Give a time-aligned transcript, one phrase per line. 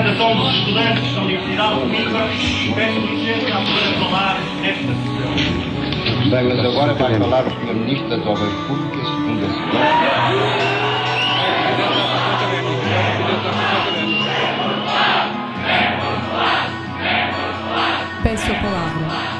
[0.00, 2.28] representação dos estudantes da Universidade de Coimbra,
[2.74, 6.30] peço licença a poder falar nesta sessão.
[6.30, 7.74] Bem, mas agora vai falar o Sr.
[7.74, 9.70] Ministro das Obras Públicas, segundo a seguinte.
[18.22, 19.30] Peço a palavra.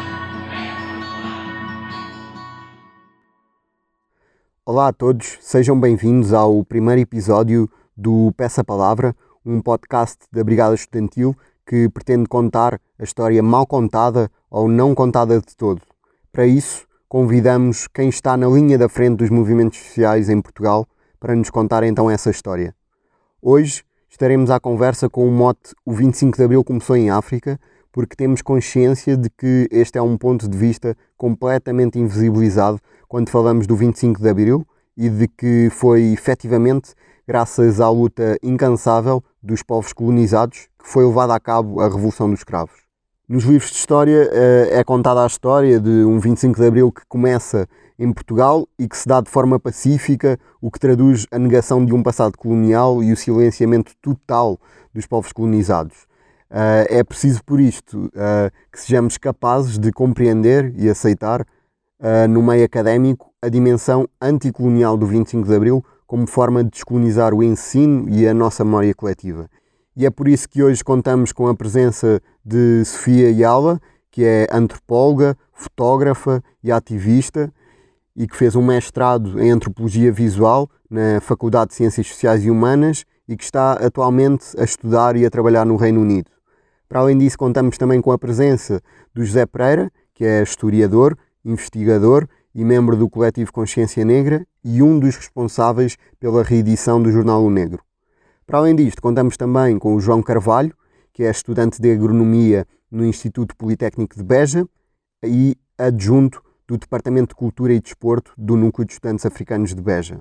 [4.67, 10.75] Olá a todos, sejam bem-vindos ao primeiro episódio do Peça Palavra, um podcast da Brigada
[10.75, 11.37] Estudantil
[11.67, 15.81] que pretende contar a história mal contada ou não contada de todo.
[16.33, 20.87] Para isso, convidamos quem está na linha da frente dos movimentos sociais em Portugal
[21.19, 22.75] para nos contar então essa história.
[23.41, 27.59] Hoje estaremos à conversa com o mote O 25 de Abril começou em África,
[27.93, 33.67] porque temos consciência de que este é um ponto de vista completamente invisibilizado quando falamos
[33.67, 36.95] do 25 de Abril e de que foi efetivamente
[37.30, 42.41] graças à luta incansável dos povos colonizados que foi levada a cabo a Revolução dos
[42.41, 42.75] Escravos.
[43.28, 47.03] Nos livros de história eh, é contada a história de um 25 de Abril que
[47.08, 51.86] começa em Portugal e que se dá de forma pacífica, o que traduz a negação
[51.86, 54.58] de um passado colonial e o silenciamento total
[54.92, 56.08] dos povos colonizados.
[56.51, 61.47] Uh, é preciso, por isto, uh, que sejamos capazes de compreender e aceitar,
[62.31, 67.41] no meio académico, a dimensão anticolonial do 25 de Abril como forma de descolonizar o
[67.41, 69.48] ensino e a nossa memória coletiva.
[69.97, 73.80] E é por isso que hoje contamos com a presença de Sofia Yala,
[74.11, 77.52] que é antropóloga, fotógrafa e ativista,
[78.17, 83.05] e que fez um mestrado em antropologia visual na Faculdade de Ciências Sociais e Humanas
[83.28, 86.28] e que está atualmente a estudar e a trabalhar no Reino Unido.
[86.89, 88.83] Para além disso, contamos também com a presença
[89.14, 94.98] do José Pereira, que é historiador, investigador e membro do coletivo Consciência Negra e um
[94.98, 97.83] dos responsáveis pela reedição do Jornal O Negro.
[98.47, 100.75] Para além disto, contamos também com o João Carvalho,
[101.12, 104.67] que é estudante de agronomia no Instituto Politécnico de Beja
[105.25, 110.20] e adjunto do Departamento de Cultura e Desporto do Núcleo de Estudantes Africanos de Beja.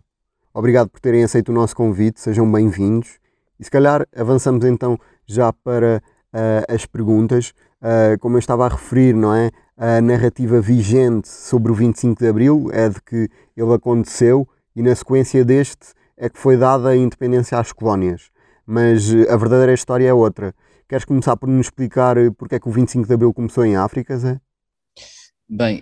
[0.53, 3.20] Obrigado por terem aceito o nosso convite, sejam bem-vindos.
[3.59, 6.02] E se calhar avançamos então já para
[6.34, 7.53] uh, as perguntas.
[7.82, 9.52] Uh, como eu estava a referir, não é?
[9.81, 14.45] A narrativa vigente sobre o 25 de Abril é de que ele aconteceu
[14.75, 18.29] e na sequência deste é que foi dada a independência às colónias.
[18.67, 20.53] Mas a verdadeira história é outra.
[20.85, 24.17] Queres começar por nos explicar porque é que o 25 de Abril começou em África,
[24.17, 24.41] Zé?
[25.47, 25.81] Bem,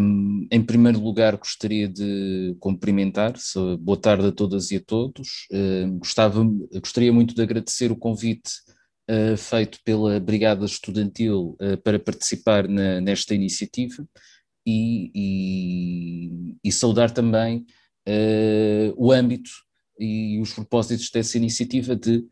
[0.00, 3.34] um, em primeiro lugar gostaria de cumprimentar,
[3.80, 5.48] boa tarde a todas e a todos.
[5.52, 8.52] Um, gostava, gostaria muito de agradecer o convite
[9.12, 14.06] uh, feito pela Brigada Estudantil uh, para participar na, nesta iniciativa
[14.66, 17.66] e, e, e saudar também
[18.08, 19.50] uh, o âmbito
[19.98, 22.24] e os propósitos dessa iniciativa de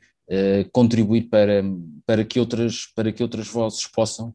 [0.72, 1.60] contribuir para,
[2.06, 4.32] para, que outras, para que outras vozes possam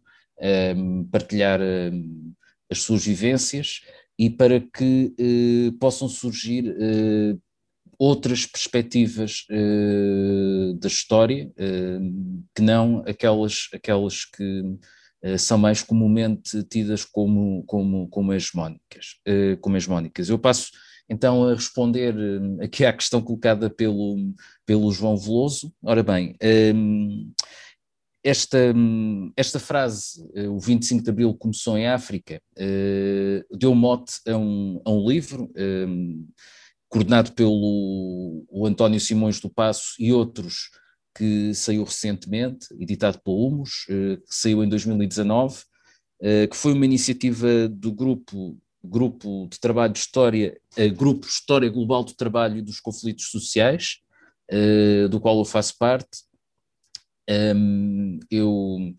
[1.09, 1.61] partilhar
[2.69, 3.79] as suas vivências
[4.19, 5.15] e para que
[5.79, 6.75] possam surgir
[7.97, 14.61] outras perspectivas uh, da história uh, que não aquelas, aquelas que
[15.23, 19.19] uh, são mais comumente tidas como, como, como, hegemónicas,
[19.61, 20.29] como hegemónicas.
[20.29, 20.71] Eu passo
[21.09, 22.15] então a responder
[22.61, 24.33] aqui à questão colocada pelo,
[24.65, 25.71] pelo João Veloso.
[25.83, 26.35] Ora bem,
[26.75, 27.31] um,
[28.23, 28.57] esta,
[29.37, 30.19] esta frase,
[30.49, 32.41] o 25 de Abril começou em África,
[33.51, 36.27] deu mote a um, a um livro um,
[36.89, 40.69] coordenado pelo António Simões do Passo e outros,
[41.15, 45.63] que saiu recentemente, editado pela Humus, eh, que saiu em 2019,
[46.21, 51.69] eh, que foi uma iniciativa do grupo, grupo de Trabalho de História, eh, Grupo História
[51.69, 53.97] Global do Trabalho e dos Conflitos Sociais,
[55.09, 56.23] do qual eu faço parte.
[58.29, 58.93] Eu,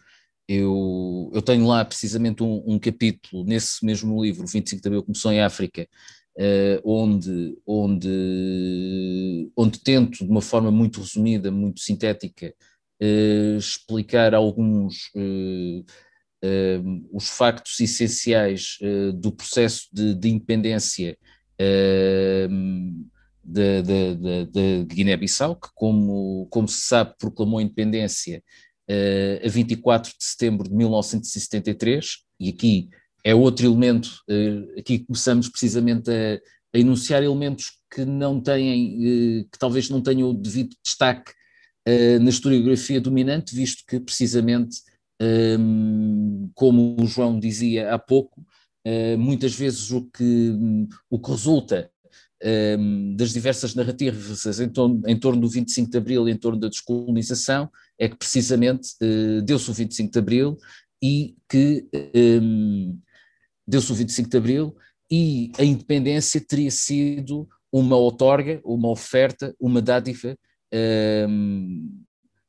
[0.49, 5.31] eu, eu tenho lá precisamente um, um capítulo nesse mesmo livro, 25 de Abril Começou
[5.31, 5.89] em África,
[6.39, 12.55] Uh, onde, onde, onde tento, de uma forma muito resumida, muito sintética,
[13.03, 15.85] uh, explicar alguns uh,
[17.11, 18.79] os factos essenciais
[19.17, 21.19] do processo de, de independência
[23.43, 28.45] da Guiné-Bissau, que, como, como se sabe, proclamou a independência
[29.45, 32.91] a 24 de setembro de 1973, e aqui
[33.27, 36.41] é outro elemento, uh, aqui começamos precisamente a,
[36.73, 41.33] a, enunciar elementos que não têm, uh, que talvez não tenham o devido destaque
[41.89, 44.77] uh, na historiografia dominante, visto que precisamente,
[45.21, 48.47] um, como o João dizia há pouco,
[49.19, 50.53] muitas vezes o que,
[51.11, 51.91] o que resulta
[52.79, 56.69] um, das diversas narrativas em torno, em torno, do 25 de Abril em torno da
[56.69, 57.69] descolonização
[57.99, 58.91] é que precisamente
[59.45, 60.57] deu-se o 25 de Abril
[61.03, 62.97] e que um,
[63.67, 64.77] deu-se o 25 de Abril
[65.11, 70.37] e a independência teria sido uma outorga, uma oferta, uma dádiva
[71.29, 72.03] um,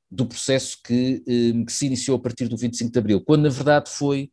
[0.09, 1.21] do processo que,
[1.65, 4.31] que, se iniciou a partir do 25 de Abril, quando na verdade foi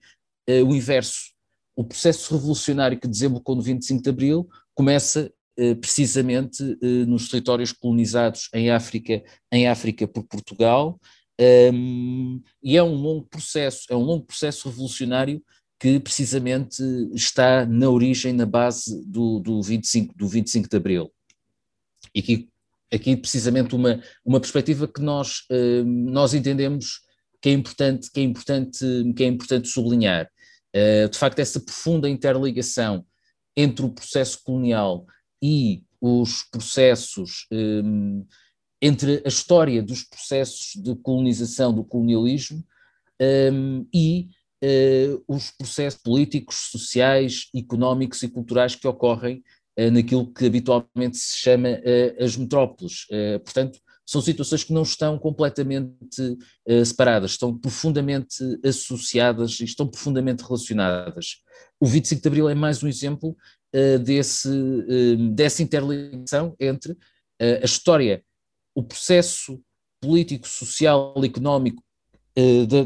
[0.49, 1.33] uh, o inverso.
[1.77, 7.73] O processo revolucionário que desembocou no 25 de Abril começa uh, precisamente uh, nos territórios
[7.73, 11.01] colonizados em África, em África por Portugal,
[11.73, 15.43] um, e é um longo processo, é um longo processo revolucionário
[15.79, 16.83] que precisamente
[17.13, 21.13] está na origem, na base do, do, 25, do 25 de Abril.
[22.15, 22.49] E aqui,
[22.93, 25.43] aqui precisamente uma, uma perspectiva que nós,
[25.85, 27.01] nós entendemos
[27.45, 28.79] que é importante, que é importante,
[29.15, 30.31] que é importante sublinhar.
[30.75, 33.05] Uh, de facto, essa profunda interligação
[33.55, 35.07] entre o processo colonial
[35.43, 38.27] e os processos, um,
[38.81, 42.65] entre a história dos processos de colonização do colonialismo
[43.93, 44.29] e
[45.29, 49.43] os processos políticos, sociais, económicos e culturais que ocorrem
[49.79, 53.07] uh, naquilo que habitualmente se chama uh, as metrópoles.
[53.45, 56.37] portanto, são situações que não estão completamente
[56.85, 61.39] separadas, estão profundamente associadas e estão profundamente relacionadas.
[61.81, 63.35] O 25 de Abril é mais um exemplo
[64.05, 64.51] desse,
[65.33, 66.95] dessa interligação entre
[67.41, 68.23] a história,
[68.75, 69.59] o processo
[70.03, 71.83] político, social, económico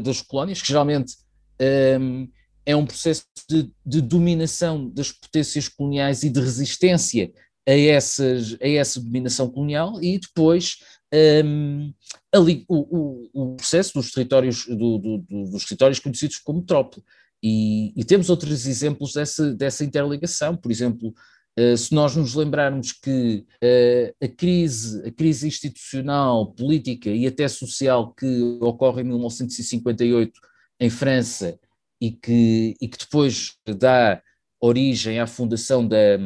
[0.05, 1.17] das colónias, que geralmente
[1.61, 2.27] um,
[2.65, 7.31] é um processo de, de, dominação das potências coloniais e de resistência
[7.67, 10.77] a, essas, a essa dominação colonial e depois
[11.43, 11.91] um,
[12.31, 15.17] ali, o, o, o, processo dos territórios, do, do,
[15.51, 17.03] dos territórios conhecidos como metrópole.
[17.41, 21.13] E, e, temos outros exemplos dessa, dessa interligação, por exemplo,
[21.57, 27.47] uh, se nós nos lembrarmos que uh, a, crise, a crise institucional, política e até
[27.47, 30.39] social que ocorre em 1958
[30.79, 31.59] em França
[31.99, 34.21] e que, e que depois dá
[34.61, 36.17] origem à fundação da,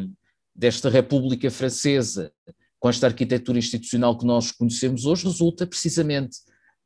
[0.55, 2.31] desta República Francesa,
[2.79, 6.37] com esta arquitetura institucional que nós conhecemos hoje, resulta precisamente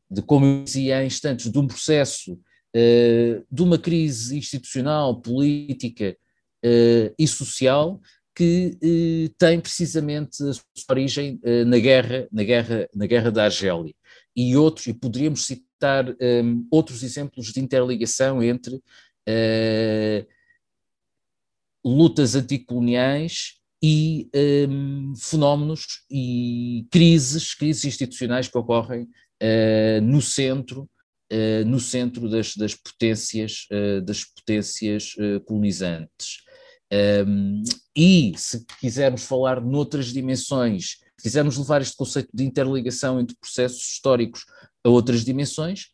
[0.10, 6.16] de, como eu dizia há instantes, de um processo, uh, de uma crise institucional, política
[6.64, 8.00] uh, e social
[8.36, 13.94] que uh, tem precisamente a sua origem na guerra, na guerra, na guerra da Argélia.
[14.38, 20.28] E outros, e poderíamos citar um, outros exemplos de interligação entre uh,
[21.84, 24.30] lutas anticoloniais e
[24.70, 30.88] um, fenómenos e crises, crises institucionais que ocorrem uh, no centro,
[31.34, 33.68] uh, no centro das, das potências,
[34.06, 36.46] das potências colonizantes.
[37.28, 37.64] Um,
[37.96, 44.46] e se quisermos falar noutras dimensões, quisermos levar este conceito de interligação entre processos históricos
[44.84, 45.88] a outras dimensões,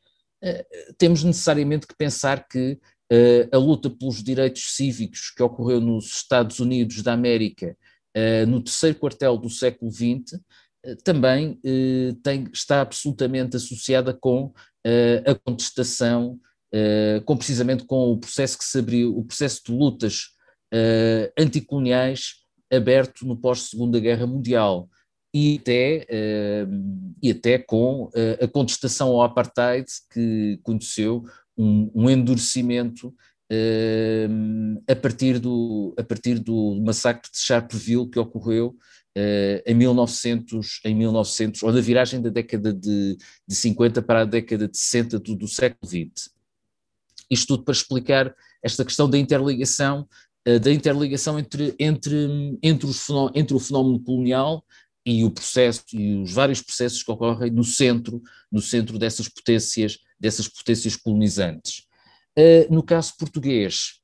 [0.44, 0.66] eh,
[0.98, 2.78] temos necessariamente que pensar que
[3.10, 7.78] eh, a luta pelos direitos cívicos que ocorreu nos Estados Unidos da América
[8.14, 10.40] eh, no terceiro quartel do século XX
[11.06, 11.58] também
[12.22, 14.52] tem, está absolutamente associada com
[15.26, 16.38] a contestação,
[17.26, 20.32] com precisamente com o processo que se abriu, o processo de lutas
[21.40, 22.34] anticoloniais
[22.70, 24.90] aberto no pós-segunda guerra mundial
[25.34, 31.24] e até, uh, e até com uh, a contestação ao apartheid, que conheceu
[31.58, 38.76] um, um endurecimento uh, a, partir do, a partir do massacre de Sharpeville que ocorreu
[39.68, 43.16] em, 1900, em 1900, ou na viragem da década de,
[43.48, 46.32] de 50 para a década de 60 do, do século XX.
[47.30, 50.08] Isto tudo para explicar esta questão da interligação
[50.62, 54.66] da interligação entre, entre, entre, os, entre o fenómeno colonial
[55.06, 60.00] e o processo e os vários processos que ocorrem no centro, no centro dessas potências,
[60.20, 61.86] dessas potências colonizantes.
[62.38, 64.00] Uh, no caso português,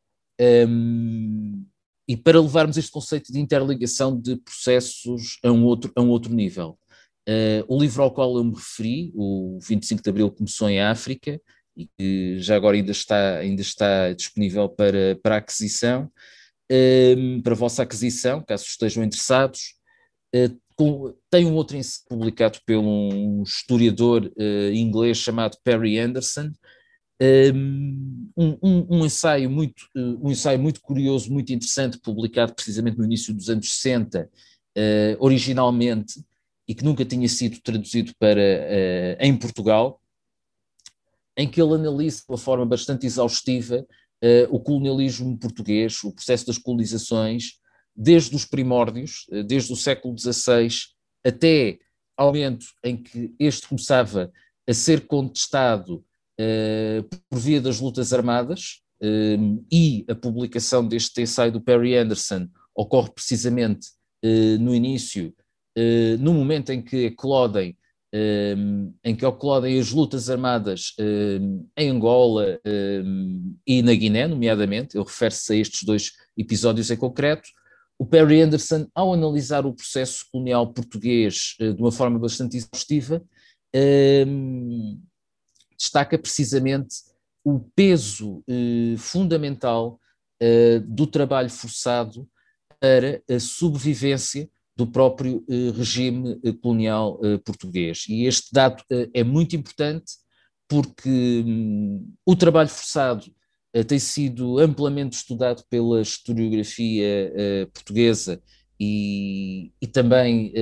[0.68, 1.66] um,
[2.08, 6.34] e para levarmos este conceito de interligação de processos a um outro, a um outro
[6.34, 6.78] nível,
[7.28, 11.40] uh, o livro ao qual eu me referi, o 25 de Abril começou em África,
[11.78, 16.12] e que já agora ainda está, ainda está disponível para, para aquisição,
[16.72, 19.76] um, para a vossa aquisição, caso estejam interessados,
[20.36, 20.60] uh,
[21.30, 26.52] tem um outro ensaio publicado por um historiador uh, inglês chamado Perry Anderson,
[27.22, 33.04] um, um, um, ensaio muito, uh, um ensaio muito curioso, muito interessante, publicado precisamente no
[33.04, 34.30] início dos anos 60, uh,
[34.76, 36.24] eh, originalmente,
[36.66, 38.40] e que nunca tinha sido traduzido para,
[39.20, 40.00] em Portugal,
[41.36, 43.84] em que ele analisa de uma forma bastante exaustiva
[44.52, 47.60] o colonialismo português, o processo das colonizações,
[47.96, 50.70] desde os primórdios, desde o século XVI
[51.26, 51.80] até
[52.18, 54.32] ao momento em que este começava
[54.68, 56.04] a ser contestado
[57.30, 58.82] por via das lutas armadas,
[59.72, 63.88] e a publicação deste ensaio do Perry Anderson ocorre precisamente
[64.60, 65.34] no início,
[66.20, 67.78] no momento em que eclodem
[69.04, 70.96] em que eclodem as lutas armadas
[71.78, 72.60] em Angola
[73.68, 77.48] e na Guiné, nomeadamente, ele refere-se a estes dois episódios em concreto.
[78.00, 83.22] O Perry Anderson, ao analisar o processo colonial português uh, de uma forma bastante exaustiva,
[85.78, 86.96] destaca precisamente
[87.44, 90.00] o peso uh, fundamental
[90.42, 92.28] uh, do trabalho forçado
[92.80, 98.06] para a sobrevivência do próprio eh, regime eh, colonial eh, português.
[98.08, 98.82] E este dado
[99.14, 100.14] é muito importante
[100.70, 103.26] porque hum, o trabalho forçado
[103.88, 107.32] tem sido amplamente estudado pela historiografia
[107.74, 108.42] portuguesa
[108.80, 110.54] e, e também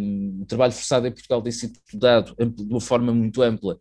[0.00, 3.78] hum, o trabalho forçado em Portugal tem sido estudado de uma forma muito ampla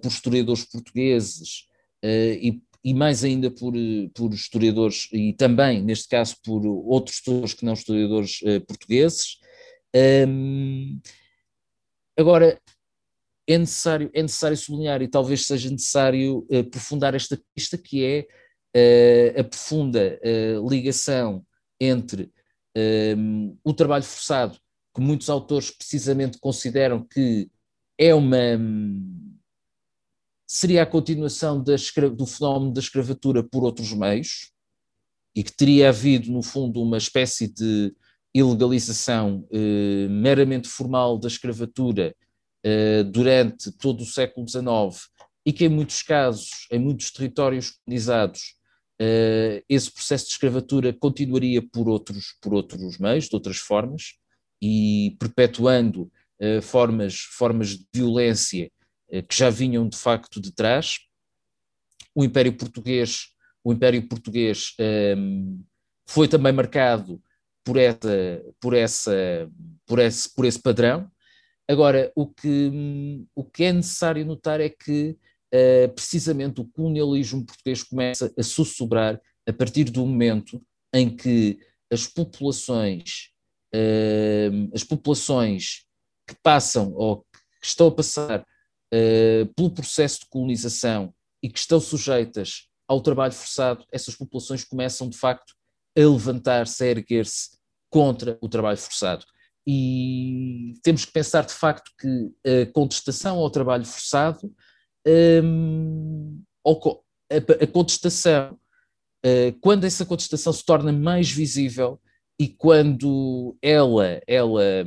[0.00, 1.66] por historiadores portugueses
[2.04, 3.72] e e mais ainda por,
[4.12, 9.38] por historiadores, e também, neste caso, por outros historiadores que não historiadores portugueses.
[9.94, 11.00] Um,
[12.18, 12.60] agora,
[13.46, 18.26] é necessário, é necessário sublinhar, e talvez seja necessário uh, aprofundar esta pista, que é
[19.36, 20.20] uh, a profunda
[20.68, 21.44] ligação
[21.80, 22.30] entre
[23.16, 24.58] um, o trabalho forçado,
[24.94, 27.50] que muitos autores precisamente consideram que
[27.98, 28.58] é uma
[30.46, 31.74] seria a continuação da,
[32.14, 34.52] do fenómeno da escravatura por outros meios
[35.34, 37.94] e que teria havido, no fundo, uma espécie de
[38.34, 42.14] ilegalização eh, meramente formal da escravatura eh,
[43.12, 45.10] durante todo o século XIX
[45.44, 48.56] e que, em muitos casos, em muitos territórios colonizados,
[49.00, 54.14] eh, esse processo de escravatura continuaria por outros, por outros meios, de outras formas,
[54.62, 58.70] e perpetuando eh, formas, formas de violência
[59.10, 61.00] eh, que já vinham de facto de trás.
[62.14, 63.32] O Império Português,
[63.64, 65.58] o Império Português ehm,
[66.06, 67.20] foi também marcado
[67.64, 69.50] por essa, por essa,
[69.86, 71.10] por esse, por esse padrão.
[71.68, 75.16] Agora, o que, o que é necessário notar é que
[75.54, 80.60] uh, precisamente o colonialismo português começa a sussurrar a partir do momento
[80.92, 81.58] em que
[81.90, 83.30] as populações,
[83.74, 85.84] uh, as populações
[86.26, 87.24] que passam ou
[87.60, 93.32] que estão a passar uh, pelo processo de colonização e que estão sujeitas ao trabalho
[93.32, 95.54] forçado, essas populações começam de facto
[95.96, 97.50] a levantar-se, a erguer-se
[97.90, 99.24] contra o trabalho forçado.
[99.66, 104.52] E temos que pensar de facto que a contestação ao trabalho forçado,
[105.44, 108.58] um, a, contestação,
[109.24, 112.00] uh, quando essa contestação se torna mais visível
[112.40, 114.84] e quando ela, ela,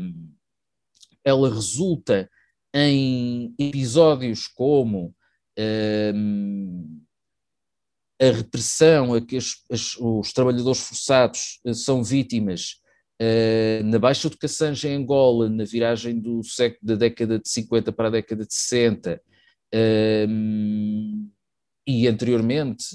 [1.24, 2.30] ela resulta
[2.74, 5.16] em episódios como
[5.58, 7.02] um,
[8.22, 12.82] a repressão a que os trabalhadores forçados uh, são vítimas
[13.86, 18.08] na Baixa do Cassange em Angola, na viragem do século da década de 50 para
[18.08, 19.22] a década de 60,
[20.30, 21.30] um,
[21.88, 22.86] e anteriormente,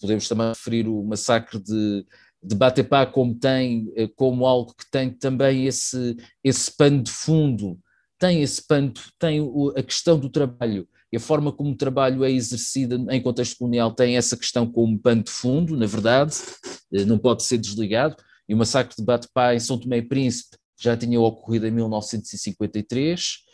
[0.00, 2.04] podemos também referir o massacre de,
[2.42, 7.78] de Batepá como tem, eh, como algo que tem também esse, esse pano de fundo
[8.20, 9.40] tem esse pano, tem
[9.76, 13.92] a questão do trabalho e a forma como o trabalho é exercida em contexto colonial
[13.92, 16.36] tem essa questão como pano de fundo, na verdade,
[16.92, 18.16] eh, não pode ser desligado.
[18.50, 23.44] E o massacre de Batepá em São Tomé e Príncipe já tinha ocorrido em 1953.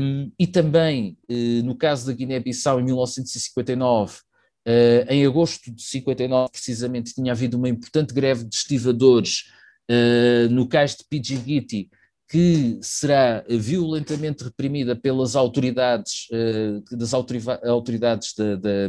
[0.00, 4.20] Um, e também, uh, no caso da Guiné-Bissau, em 1959, uh,
[4.66, 9.46] eh, em agosto de 59, precisamente, tinha havido uma importante greve de estivadores
[9.90, 11.90] uh, no cais de Pidjigiti,
[12.28, 16.26] que será violentamente reprimida pelas autoridades,
[16.90, 18.88] das autoridades da, da,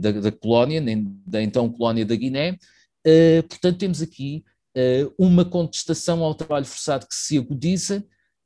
[0.00, 0.82] da, da, colónia,
[1.24, 2.58] da então colónia da Guiné.
[3.06, 4.44] Uh, portanto, temos aqui
[5.18, 8.00] uma contestação ao trabalho forçado que se agudiza,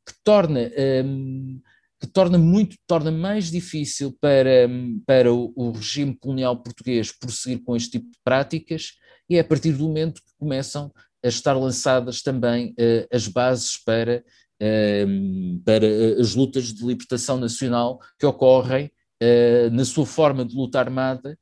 [0.05, 1.63] que torna, um, ehm,
[2.01, 4.69] que torna muito, torna mais difícil para,
[5.07, 8.95] para o, o regime colonial português prosseguir com este tipo de práticas,
[9.31, 10.93] e é a partir do momento que começam
[11.25, 14.25] a estar lançadas também uh, as bases para,
[14.63, 18.91] uh, para eh, as lutas de libertação nacional que ocorrem
[19.23, 21.39] uh, na sua forma de luta armada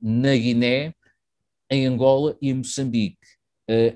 [0.00, 0.94] na Guiné,
[1.70, 3.18] em Angola e em Moçambique.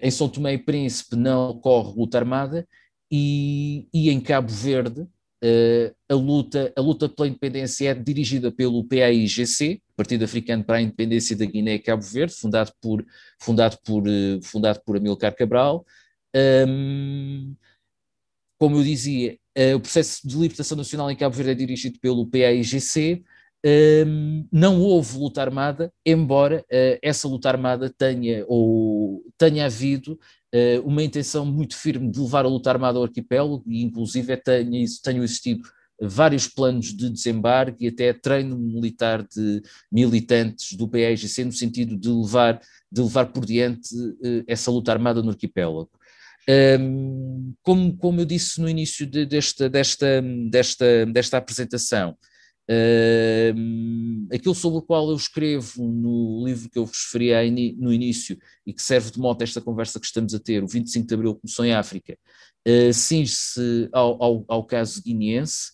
[0.02, 2.66] em São Tomé e Príncipe não ocorre luta armada
[3.10, 5.06] e, e em Cabo Verde
[6.08, 11.36] a, luta, a luta pela independência é dirigida pelo PAIGC, Partido Africano para a Independência
[11.36, 13.04] da Guiné e Cabo Verde, fundado por,
[13.40, 14.04] fundado por,
[14.42, 15.86] fundado por Amilcar Cabral.
[16.66, 17.54] Um,
[18.58, 19.38] como eu dizia,
[19.76, 23.24] o processo de libertação nacional em Cabo Verde é dirigido pelo PAIGC,
[24.52, 30.12] não houve luta armada, embora uh, essa luta armada tenha, ou tenha havido
[30.54, 34.86] uh, uma intenção muito firme de levar a luta armada ao arquipélago, e inclusive tenha,
[35.02, 35.62] tenham existido
[36.00, 39.60] vários planos de desembarque e até treino militar de
[39.90, 42.60] militantes do PAIGC no sentido de levar,
[42.90, 45.90] de levar por diante uh, essa luta armada no arquipélago.
[47.62, 52.16] Como, como eu disse no início de, desta, desta, desta, desta apresentação,
[52.70, 58.38] Uh, aquilo sobre o qual eu escrevo no livro que eu vos referi no início
[58.66, 61.14] e que serve de mote a esta conversa que estamos a ter, o 25 de
[61.14, 62.18] Abril começou em África,
[62.92, 65.72] cinge-se ao, ao, ao, caso guineense,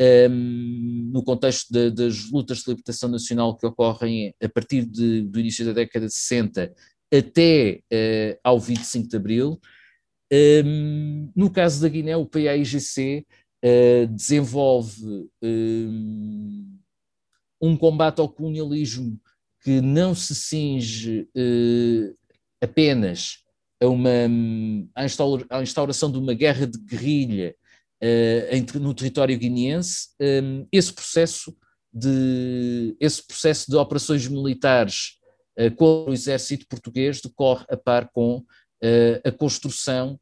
[0.00, 5.40] um, no contexto de, das lutas de libertação nacional que ocorrem a partir de, do
[5.40, 6.72] início da década de 60
[7.12, 9.60] até uh, ao 25 de Abril.
[10.32, 13.26] Um, no caso da Guiné, o PAIGC
[13.64, 16.78] uh, desenvolve uh,
[17.60, 19.20] um combate ao colonialismo
[19.62, 22.14] que não se cinge uh,
[22.60, 23.38] apenas
[23.80, 24.10] a uma
[24.94, 27.54] à, instaura, à, instauração de uma guerra de guerrilha
[28.52, 31.56] entre, no território guineense, um, esse processo
[31.92, 35.18] de esse processo de operações militares
[35.76, 38.44] contra o exército português decorre a par com
[39.24, 40.18] a construção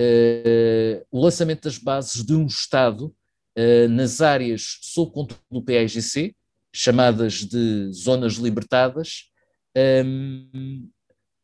[0.00, 3.14] uh, o lançamento das bases de um Estado
[3.56, 6.34] uh, nas áreas sob controle do PAIGC,
[6.72, 9.30] chamadas de zonas libertadas,
[9.76, 10.90] um,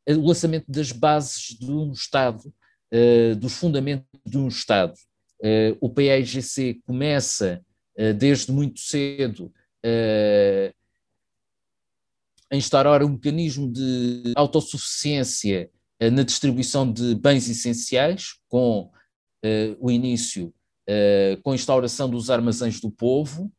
[0.08, 2.42] ehm, o lançamento das bases de um Estado,
[2.92, 4.94] uh, dos fundamentos de um Estado.
[5.80, 7.60] o PAIGC começa
[8.18, 9.52] desde muito cedo
[12.50, 18.90] a instaurar um mecanismo de autossuficiência eh, na distribuição de bens essenciais, com
[19.44, 20.52] uh, o início,
[20.88, 23.50] uh, com a instauração dos armazéns do povo,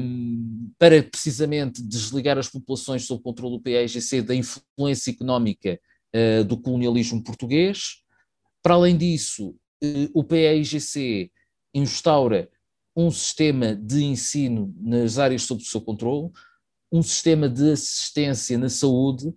[0.00, 5.78] um, para precisamente desligar as populações sob controle do PAIGC da influência económica
[6.14, 8.02] uh, do colonialismo português.
[8.62, 9.56] Para além disso,
[10.14, 11.30] o PAIGC
[11.74, 12.48] instaura
[12.94, 16.30] um sistema de ensino nas áreas sob o seu controle,
[16.92, 19.34] um sistema de assistência na saúde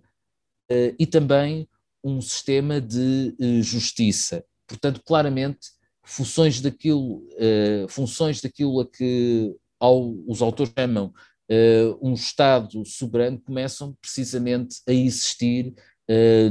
[0.96, 1.68] e também
[2.06, 4.44] um sistema de uh, justiça.
[4.64, 5.58] Portanto, claramente,
[6.04, 11.06] funções daquilo, uh, funções daquilo a que ao, os autores chamam
[11.50, 15.74] uh, um Estado soberano começam precisamente a existir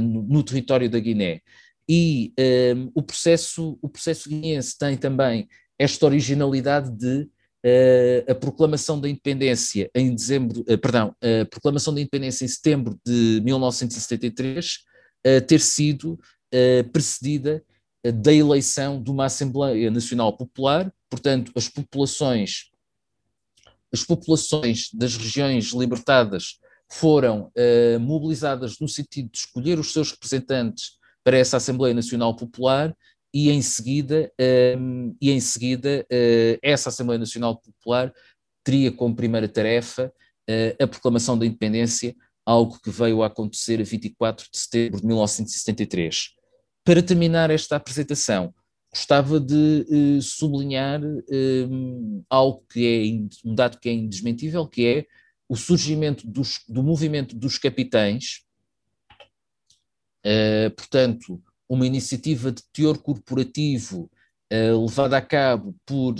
[0.02, 1.40] no, território da Guiné.
[1.88, 2.30] E
[2.76, 7.26] um, o, processo, o processo guineense tem também esta originalidade de
[8.28, 14.84] a proclamação da independência em dezembro, perdão, a proclamação da independência em setembro de 1973
[15.46, 16.18] ter sido
[16.92, 17.64] precedida
[18.12, 22.70] da eleição de uma Assembleia Nacional Popular, portanto, as populações,
[23.92, 26.58] as populações das regiões libertadas
[26.90, 30.92] foram uh, mobilizadas no sentido de escolher os seus representantes
[31.24, 32.96] para essa Assembleia Nacional Popular
[33.34, 34.32] e em seguida,
[34.78, 38.12] um, e em seguida uh, essa Assembleia Nacional Popular
[38.62, 40.12] teria como primeira tarefa
[40.48, 42.14] uh, a proclamação da independência
[42.46, 46.30] algo que veio a acontecer a 24 de setembro de 1973.
[46.84, 48.54] Para terminar esta apresentação,
[48.94, 55.06] gostava de uh, sublinhar um, algo que é um dado que é indesmentível, que é
[55.48, 58.44] o surgimento dos, do movimento dos capitães,
[60.24, 64.08] uh, portanto, uma iniciativa de teor corporativo
[64.52, 66.14] uh, levada a cabo por,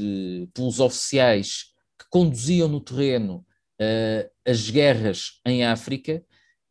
[0.53, 3.46] pelos oficiais que conduziam no terreno
[3.81, 6.23] uh, as guerras em África,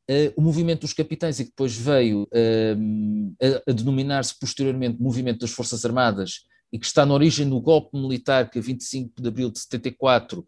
[0.09, 3.35] uh, o movimento dos capitães, e que depois veio uh,
[3.67, 7.97] a, a denominar-se posteriormente Movimento das Forças Armadas, e que está na origem do golpe
[7.97, 10.45] militar que a 25 de abril de 74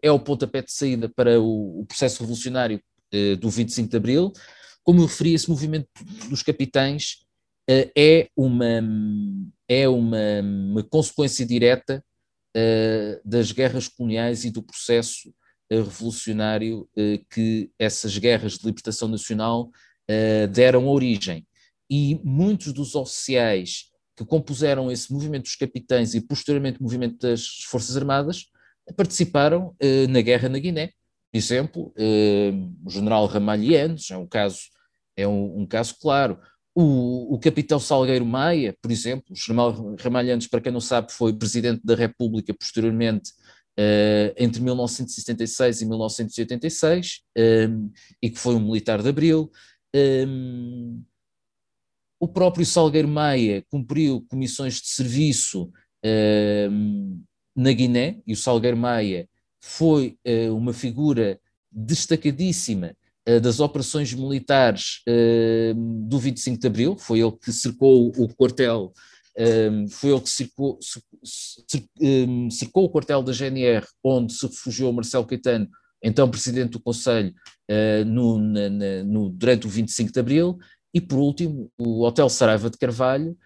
[0.00, 2.80] é o pontapé de saída para o, o processo revolucionário
[3.38, 4.32] do 25 de abril.
[4.82, 5.88] Como eu referi, esse movimento
[6.30, 7.26] dos capitães
[7.68, 8.82] é uma,
[9.68, 12.02] é uma, uma consequência direta
[12.56, 15.34] uh, das guerras coloniais e do processo
[15.76, 19.70] revolucionário eh, que essas guerras de libertação nacional
[20.08, 21.46] eh, deram origem.
[21.90, 27.46] E muitos dos oficiais que compuseram esse movimento dos capitães e posteriormente o movimento das
[27.64, 28.46] Forças Armadas
[28.96, 30.90] participaram eh, na guerra na Guiné.
[31.30, 31.94] Por exemplo,
[32.84, 34.58] o general Ramalhianos é um caso,
[35.16, 36.38] é um, um caso claro.
[36.74, 41.32] O, o, capitão Salgueiro Maia, por exemplo, o general Ramalhianos, para quem não sabe, foi
[41.32, 43.32] presidente da República posteriormente
[43.78, 49.50] uh, entre 1976 e 1986 um, e que foi um militar de Abril.
[49.94, 51.02] Um,
[52.18, 55.72] o próprio Salgueiro Maia cumpriu comissões de serviço
[56.70, 57.22] um,
[57.54, 59.28] na Guiné e o Salgueiro Maia
[59.60, 62.96] foi uh, uma figura destacadíssima
[63.28, 68.92] uh, das operações militares uh, do 25 de Abril, foi ele que cercou o quartel,
[69.90, 70.78] foi ele que cercou,
[72.50, 75.68] cercou o quartel da GNR, onde se refugiou Marcelo Caetano,
[76.02, 77.32] então presidente do Conselho,
[78.06, 78.68] no, na,
[79.04, 80.58] no, durante o 25 de Abril,
[80.94, 83.36] e por último, o Hotel Saraiva de Carvalho,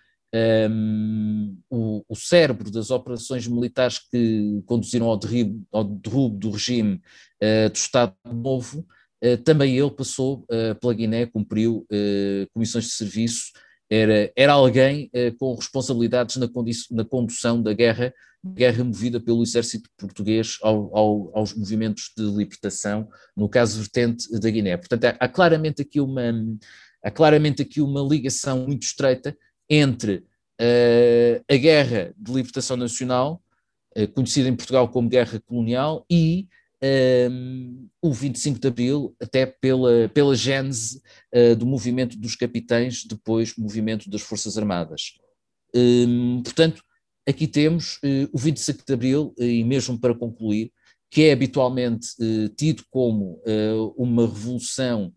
[0.70, 7.00] um, o, o, cérebro das operações militares que conduziram ao derribo, ao derrubo do regime
[7.42, 8.86] uh, do Estado Novo,
[9.24, 11.86] uh, também ele passou uh, pela Guiné, cumpriu
[12.52, 13.52] comissões de serviço,
[13.90, 16.48] era, era alguém com responsabilidades na,
[16.90, 18.12] na, condução da guerra,
[18.44, 24.50] guerra movida pelo exército português ao, ao, aos movimentos de libertação, no caso vertente da
[24.50, 24.76] Guiné.
[24.76, 26.32] Portanto, há, há claramente aqui uma
[27.06, 29.36] há claramente aqui uma ligação muito estreita
[29.70, 30.24] entre
[30.60, 33.40] uh, a Guerra de Libertação Nacional,
[33.96, 36.48] uh, conhecida em Portugal como Guerra Colonial, e
[36.82, 41.00] um, eh, o 25 de Abril, até pela, pela gênese
[41.34, 45.14] uh, do movimento dos capitães, depois movimento das Forças Armadas.
[45.74, 46.82] Um, portanto,
[47.28, 47.98] aqui temos
[48.32, 50.72] o 25 de Abril, e mesmo para concluir,
[51.10, 52.08] que é habitualmente
[52.56, 53.42] tido como
[53.96, 55.12] uma revolução,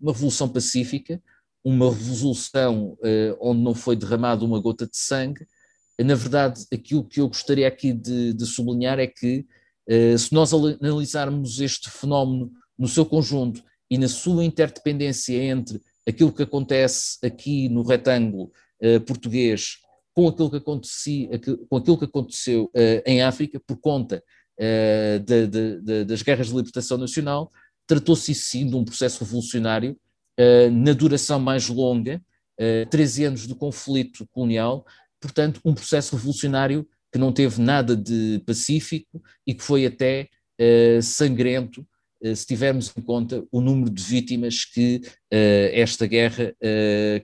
[0.00, 1.20] uma revolução pacífica,
[1.64, 5.46] uma revolução uh, onde não foi derramada uma gota de sangue.
[5.98, 9.44] Na verdade, aquilo que eu gostaria aqui de, de sublinhar é que, uh,
[10.18, 16.42] se nós analisarmos este fenómeno no seu conjunto e na sua interdependência entre aquilo que
[16.42, 18.50] acontece aqui no retângulo
[18.82, 19.76] uh, português
[20.14, 22.70] com aquilo que, com aquilo que aconteceu
[23.04, 24.22] em África, por conta
[24.56, 27.50] de, de, de, das guerras de libertação nacional,
[27.84, 29.98] tratou-se sim de um processo revolucionário
[30.70, 32.22] na duração mais longa,
[32.60, 34.84] uh, 13 anos de conflito colonial,
[35.20, 40.28] portanto, um processo revolucionário que não teve nada de pacífico e que foi até
[40.60, 41.86] uh, sangrento,
[42.20, 45.00] uh, se tivermos em conta o número de vítimas que
[45.30, 46.54] esta guerra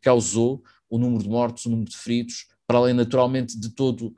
[0.01, 4.15] causou, o número de mortos, o número de feridos, para além naturalmente de todo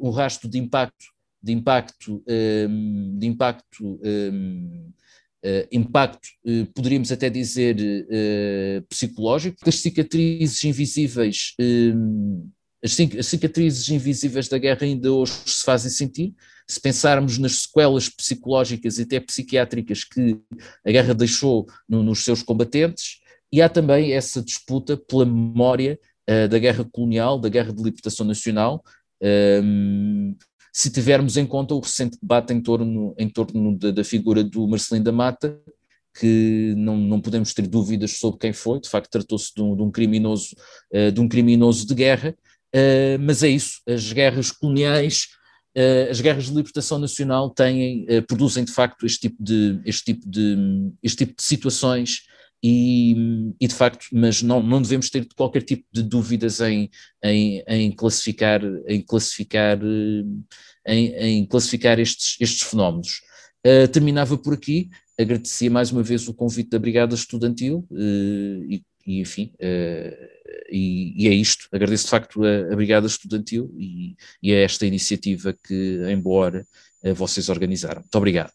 [0.00, 1.06] o rastro de impacto,
[1.42, 2.24] de impacto,
[2.68, 4.92] um, de impacto um,
[5.46, 11.94] Uh, impacto, uh, poderíamos até dizer, uh, psicológico, as cicatrizes invisíveis, as,
[12.84, 16.34] as, cicatrizes invisíveis da guerra ainda hoje se fazem sentir.
[16.68, 20.38] Se pensarmos nas sequelas psicológicas e até psiquiátricas que
[20.86, 23.20] a guerra deixou no, nos seus combatentes,
[23.52, 25.98] e há também essa disputa pela memória
[26.50, 28.82] da guerra colonial, da guerra de libertação nacional,
[30.72, 34.66] se tivermos em conta o recente debate em torno, em torno da, da figura do
[34.66, 35.60] Marcelino da Mata,
[36.18, 39.82] que não, não podemos ter dúvidas sobre quem foi, de facto tratou-se de, um, de,
[39.82, 42.34] um uh, de um criminoso de guerra,
[42.74, 45.28] uh, mas é isso, as guerras coloniais,
[45.76, 50.28] uh, as guerras de libertação nacional têm, produzem de facto este tipo de, este tipo
[50.28, 52.22] de, este tipo de situações
[52.66, 53.14] e,
[53.60, 56.88] e, de facto, mas não, não devemos ter qualquer tipo de dúvidas em,
[57.22, 59.78] em, em classificar, em classificar,
[60.86, 63.20] em, em classificar estes, estes fenómenos.
[63.66, 68.82] Uh, terminava por aqui, agradecia mais uma vez o convite da Brigada Estudantil uh, e,
[69.06, 70.33] e, enfim, uh,
[70.70, 71.68] e, e, é isto.
[71.72, 76.46] Agradeço de facto a, a Brigada Estudantil e, e, a esta iniciativa que, em boa
[76.46, 76.66] hora,
[77.14, 78.00] vocês organizaram.
[78.00, 78.52] Muito obrigado.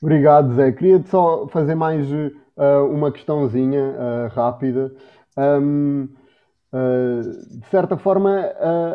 [0.00, 0.72] Obrigado, Zé.
[0.72, 2.06] Queria só fazer mais
[2.56, 4.92] uh, uma questãozinha uh, rápida.
[5.36, 6.08] Um,
[6.72, 8.52] uh, de certa forma,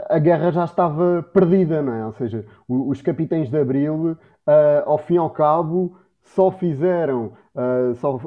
[0.09, 2.05] a guerra já estava perdida, não é?
[2.05, 4.17] Ou seja, os capitães de Abril,
[4.85, 7.33] ao fim e ao cabo, só fizeram,
[7.95, 8.19] só,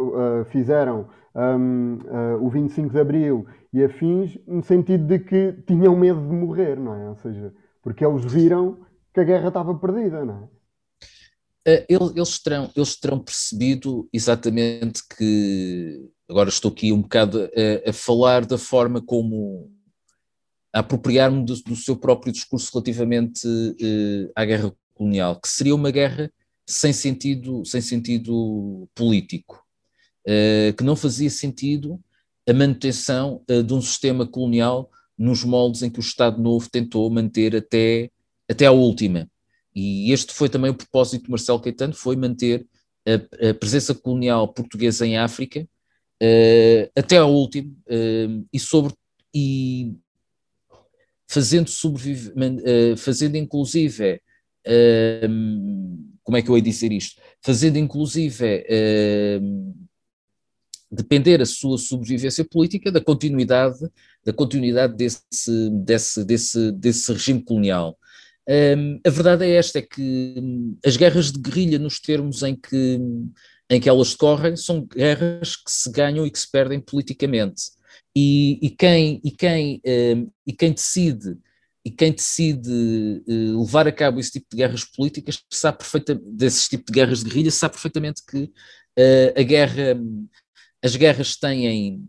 [0.47, 1.99] fizeram um,
[2.40, 6.94] o 25 de Abril e afins no sentido de que tinham medo de morrer, não
[6.94, 7.09] é?
[7.11, 8.79] Ou seja, porque eles viram
[9.12, 10.49] que a guerra estava perdida, não é?
[11.66, 17.92] Eh, eles terão, eles terão percebido exatamente que, agora estou aqui um bocado a, a
[17.92, 19.73] falar da forma como
[20.75, 25.90] a apropriar-me do, do, seu próprio discurso relativamente uh, à guerra colonial, que seria uma
[25.90, 26.31] guerra
[26.68, 29.63] sem sentido, sem sentido político, uh,
[30.76, 32.00] que não fazia sentido
[32.48, 37.08] a manutenção uh, de um sistema colonial nos moldes em que o Estado Novo tentou
[37.10, 38.10] manter até,
[38.48, 39.28] até a última.
[39.74, 42.66] E este foi também o propósito de Marcelo Caetano, foi manter
[43.06, 45.66] a, a presença colonial portuguesa em África
[46.22, 48.92] uh, até ao último uh, e sobre
[49.37, 49.94] e
[51.28, 54.20] fazendo sobreviver, uh, fazendo inclusive
[56.22, 57.20] como é que eu hei dizer isto?
[57.42, 58.64] Fazendo inclusive
[60.94, 63.78] depender a sua sobrevivência política da continuidade,
[64.24, 67.98] da continuidade desse, desse, desse, desse regime colonial.
[68.48, 72.54] Um, a verdade é esta, é que hum, as guerras de guerrilha, nos termos em
[72.54, 73.00] que,
[73.70, 77.62] em que elas decorrem, são guerras que se ganham e que se perdem politicamente.
[78.14, 81.37] E, e quem, e, quem, um, e quem decide
[81.85, 86.68] e quem decide uh, levar a cabo esse tipo de guerras políticas sabe perfeitamente, desse
[86.70, 89.94] tipo de guerras de guerrilha, sabe perfeitamente que uh, a guerra,
[90.85, 92.07] as guerras têm,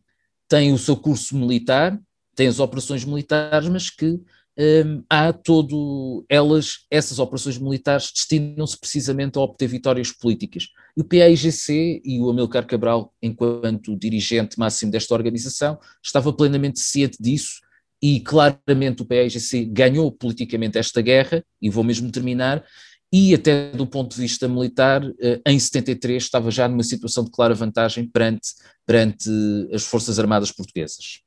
[0.50, 1.98] têm o seu curso militar,
[2.36, 4.20] têm as operações militares, mas que
[4.58, 10.68] um, há todo, elas, essas operações militares destinam-se precisamente a obter vitórias políticas.
[10.96, 17.18] E o PAIGC e o Amilcar Cabral, enquanto dirigente máximo desta organização, estava plenamente ciente
[17.20, 17.62] disso
[18.02, 22.64] e claramente o PAIGC ganhou politicamente esta guerra, e vou mesmo terminar,
[23.17, 27.32] e até do ponto de vista militar, eh, em 73 estava já numa situação de
[27.32, 28.49] clara vantagem perante,
[28.86, 29.30] perante
[29.73, 31.21] as Forças Armadas Portuguesas.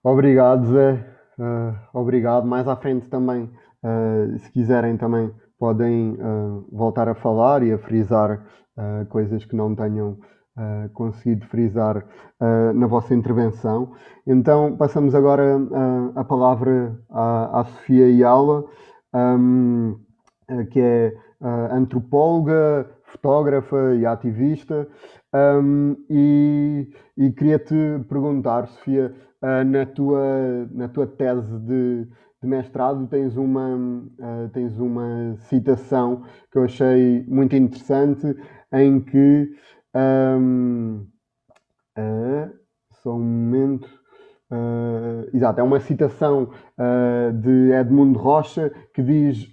[0.00, 0.92] Obrigado, Zé.
[1.36, 2.46] Uh, obrigado.
[2.46, 3.50] Mais à frente também,
[3.82, 8.46] uh, se quiserem, também podem uh, voltar a falar e a frisar
[9.10, 10.18] coisas que não tenham
[10.94, 12.04] conseguido frisar
[12.74, 13.92] na vossa intervenção.
[14.26, 15.58] Então, passamos agora
[16.14, 18.64] a palavra à, à Sofia Iala,
[19.14, 19.98] um,
[20.70, 21.14] que é
[21.72, 24.86] antropóloga, fotógrafa e ativista.
[25.32, 27.74] Um, e, e queria-te
[28.08, 32.08] perguntar, Sofia, uh, na, tua, na tua tese de,
[32.42, 38.36] de mestrado tens uma, uh, tens uma citação que eu achei muito interessante
[38.72, 39.50] em que
[39.94, 41.06] um,
[41.98, 42.50] uh,
[43.02, 43.88] só um momento
[44.50, 46.50] uh, exato, é uma citação
[47.42, 49.50] de Edmundo Rocha que diz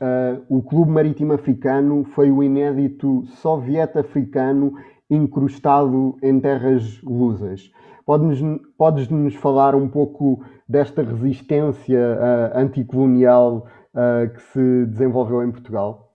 [0.47, 4.73] o Clube Marítimo Africano foi o inédito soviético africano
[5.10, 7.69] incrustado em terras lusas.
[8.06, 16.13] Podes-nos podes falar um pouco desta resistência uh, anticolonial uh, que se desenvolveu em Portugal?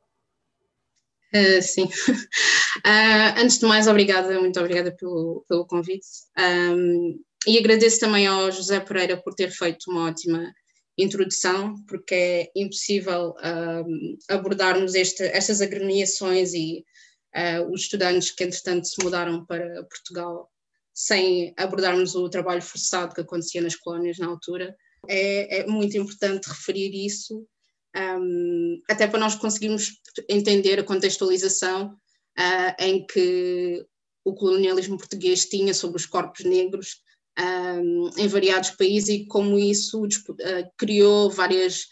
[1.35, 1.89] Uh, sim.
[2.79, 6.07] Uh, antes de mais, obrigada, muito obrigada pelo, pelo convite.
[6.39, 10.53] Um, e agradeço também ao José Pereira por ter feito uma ótima
[10.97, 16.85] introdução, porque é impossível um, abordarmos este, estas agremiações e
[17.35, 20.51] uh, os estudantes que, entretanto, se mudaram para Portugal
[20.95, 24.77] sem abordarmos o trabalho forçado que acontecia nas colónias na altura.
[25.09, 27.47] É, é muito importante referir isso,
[27.97, 29.91] um, até para nós conseguirmos
[30.29, 31.97] entender a contextualização
[32.39, 33.85] uh, em que
[34.25, 37.03] o colonialismo português tinha sobre os corpos negros
[37.39, 40.09] um, em variados países e como isso uh,
[40.77, 41.87] criou várias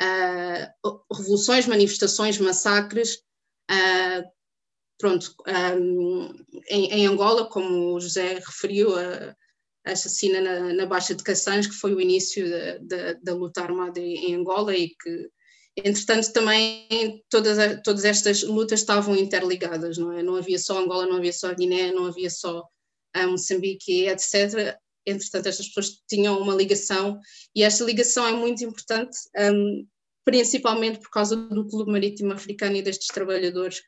[0.00, 3.22] uh, revoluções, manifestações, massacres,
[4.98, 5.34] pronto,
[5.76, 6.32] um,
[6.68, 9.34] em, em, Angola, como o José referiu, a,
[9.84, 12.46] a assassina na, na, Baixa de Caçãs, que foi o início
[13.22, 15.30] da luta armada em Angola e que,
[15.76, 20.22] entretanto, também todas, todas estas lutas estavam interligadas, não é?
[20.22, 22.64] Não havia só Angola, não havia só Guiné, não havia só
[23.16, 24.76] um, Moçambique, etc.
[25.06, 27.18] Entretanto, estas pessoas tinham uma ligação
[27.54, 29.86] e esta ligação é muito importante, um,
[30.24, 33.78] principalmente por causa do Clube Marítimo Africano e destes trabalhadores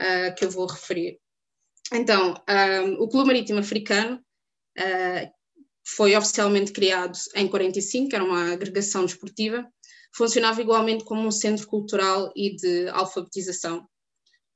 [0.00, 1.18] uh, que eu vou referir.
[1.92, 4.20] Então, um, ah, o Clube Marítimo Africano
[4.78, 5.32] uh,
[5.86, 9.66] foi oficialmente criado em 45, era uma agregação desportiva,
[10.14, 13.86] funcionava igualmente como um centro cultural e de alfabetização.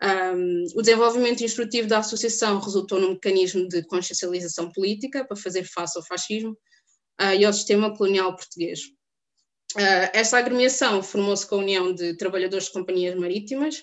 [0.03, 5.97] Um, o desenvolvimento instrutivo da associação resultou num mecanismo de consciencialização política para fazer face
[5.97, 6.59] ao fascismo
[7.21, 8.81] uh, e ao sistema colonial português.
[9.77, 13.79] Uh, esta agremiação formou-se com a união de trabalhadores de companhias marítimas,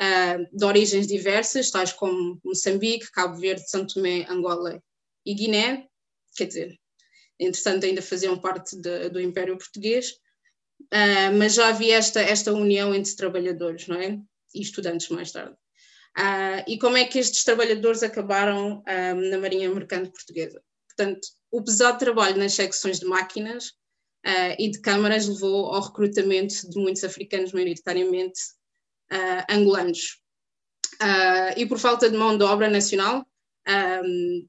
[0.00, 4.80] uh, de origens diversas, tais como Moçambique, Cabo Verde, São Tomé, Angola
[5.26, 5.88] e Guiné,
[6.36, 6.78] quer dizer,
[7.38, 10.12] entretanto ainda faziam parte de, do Império Português,
[10.80, 14.18] uh, mas já havia esta, esta união entre trabalhadores, não é?
[14.54, 15.54] E estudantes mais tarde.
[16.16, 20.60] Uh, e como é que estes trabalhadores acabaram um, na Marinha Mercante Portuguesa?
[20.88, 23.68] Portanto, o pesado trabalho nas secções de máquinas
[24.26, 28.40] uh, e de câmaras levou ao recrutamento de muitos africanos, maioritariamente
[29.48, 30.20] angolanos.
[31.56, 33.26] E por falta de mão de obra nacional,
[34.04, 34.46] um,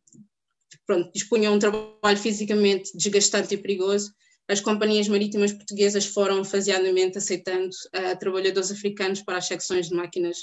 [0.86, 4.12] pronto, dispunham um trabalho fisicamente desgastante e perigoso,
[4.50, 10.40] as companhias marítimas portuguesas foram faseadamente aceitando uh, trabalhadores africanos para as secções de máquinas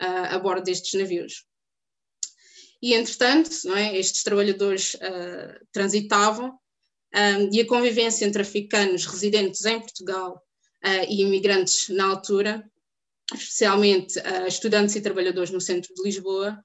[0.00, 1.44] uh, a bordo destes navios.
[2.80, 9.80] E, entretanto, é, estes trabalhadores uh, transitavam um, e a convivência entre africanos residentes em
[9.80, 10.40] Portugal
[11.08, 12.62] e imigrantes na altura,
[13.34, 14.14] especialmente
[14.46, 16.64] estudantes e trabalhadores no centro de Lisboa,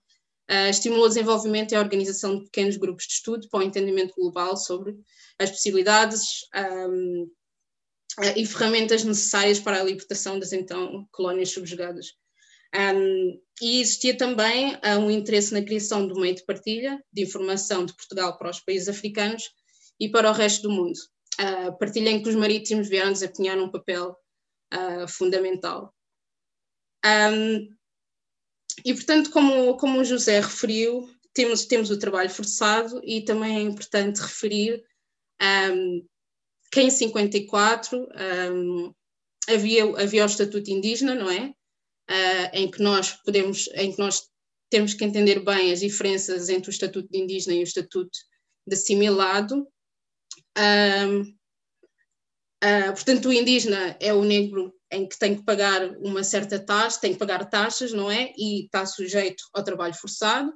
[0.70, 4.58] estimulou o desenvolvimento e a organização de pequenos grupos de estudo para o entendimento global
[4.58, 4.96] sobre
[5.40, 6.22] as possibilidades
[6.90, 7.32] um,
[8.36, 12.14] e ferramentas necessárias para a libertação das então colónias subjugadas.
[12.76, 17.86] Um, e existia também uh, um interesse na criação do meio de partilha de informação
[17.86, 19.44] de Portugal para os países africanos
[20.00, 20.98] e para o resto do mundo.
[21.40, 24.16] Uh, partilha em que os marítimos vieram desempenhar um papel
[25.08, 25.94] fundamental.
[27.06, 27.68] Um,
[28.84, 33.62] e, portanto, como, como o José referiu, temos, temos o trabalho forçado e também é
[33.62, 34.84] importante referir
[35.72, 36.06] um,
[36.72, 38.08] que em 54
[38.54, 38.94] um,
[39.48, 41.54] havia, havia o Estatuto Indígena, não é?
[42.10, 44.28] uh, em que nós podemos, em que nós
[44.70, 48.18] temos que entender bem as diferenças entre o Estatuto de Indígena e o Estatuto
[48.68, 49.68] de Assimilado.
[50.58, 51.36] Um,
[52.64, 57.02] uh, portanto, o indígena é o negro em que tem que pagar uma certa taxa,
[57.02, 58.34] tem que pagar taxas, não é?
[58.38, 60.54] E está sujeito ao trabalho forçado.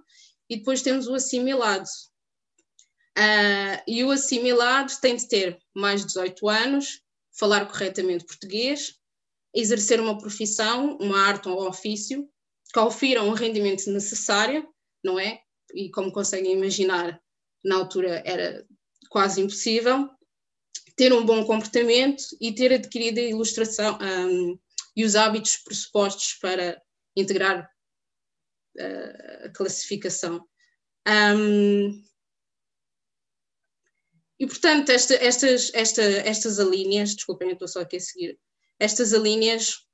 [0.49, 1.87] E depois temos o assimilado.
[3.17, 7.01] Uh, e o assimilado tem de ter mais de 18 anos,
[7.37, 8.93] falar corretamente português,
[9.53, 12.29] exercer uma profissão, uma arte ou um ofício
[12.71, 14.67] que ofiram o rendimento necessário,
[15.03, 15.39] não é?
[15.73, 17.19] E como conseguem imaginar,
[17.63, 18.65] na altura era
[19.09, 20.09] quase impossível,
[20.97, 24.60] ter um bom comportamento e ter adquirido a ilustração um,
[24.95, 26.81] e os hábitos pressupostos para
[27.15, 27.69] integrar
[28.77, 30.43] uh, a classificação.
[31.07, 32.03] Um,
[34.39, 38.39] e, portanto, esta, estas, esta, estas alíneas, desculpem, eu estou só aqui a seguir,
[38.79, 39.86] estas alíneas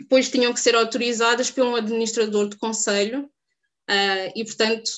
[0.00, 4.90] depois tinham que ser autorizadas pelo administrador de conselho uh, e, portanto,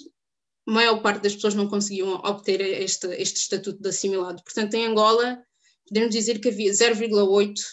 [0.66, 4.42] a maior parte das pessoas não conseguiam obter este, este estatuto de assimilado.
[4.42, 5.42] Portanto, em Angola,
[5.86, 7.64] podemos dizer que havia 0,8% uh,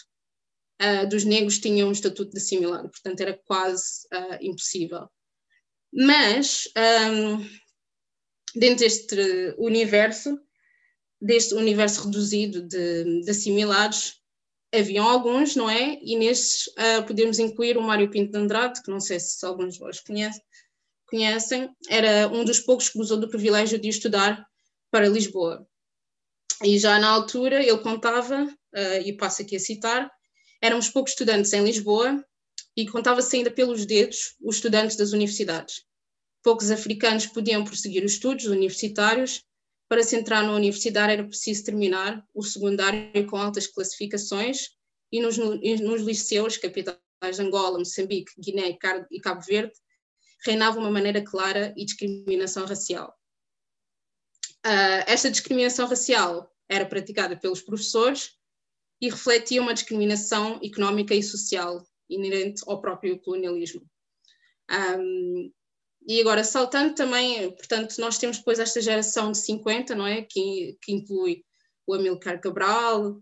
[0.78, 5.08] ah, dos negros tinham um estatuto de assimilado, portanto, era quase uh, impossível.
[5.92, 7.38] Mas, um,
[8.54, 10.38] dentro deste universo,
[11.20, 14.22] deste universo reduzido de, de assimilados,
[14.74, 15.98] haviam alguns, não é?
[16.02, 19.74] E nesses uh, podemos incluir o Mário Pinto de Andrade, que não sei se alguns
[19.74, 20.42] de vós conhecem,
[21.12, 24.46] conhecem, era um dos poucos que gozou do privilégio de estudar
[24.90, 25.68] para Lisboa.
[26.64, 30.10] E já na altura ele contava, uh, e passo aqui a citar,
[30.60, 32.24] éramos poucos estudantes em Lisboa
[32.74, 35.84] e contava-se ainda pelos dedos os estudantes das universidades.
[36.42, 39.42] Poucos africanos podiam prosseguir os estudos universitários
[39.88, 44.70] para se entrar na universidade era preciso terminar o secundário com altas classificações
[45.12, 46.96] e nos, nos liceus, capitais
[47.36, 48.78] de Angola, Moçambique, Guiné
[49.10, 49.74] e Cabo Verde,
[50.44, 53.16] reinava uma maneira clara e discriminação racial.
[54.64, 58.38] Uh, esta discriminação racial era praticada pelos professores
[59.00, 63.82] e refletia uma discriminação económica e social inerente ao próprio colonialismo.
[64.70, 65.52] Um,
[66.06, 70.22] e agora, saltando também, portanto, nós temos depois esta geração de 50, não é?
[70.22, 71.44] Que, que inclui
[71.86, 73.20] o Amilcar Cabral,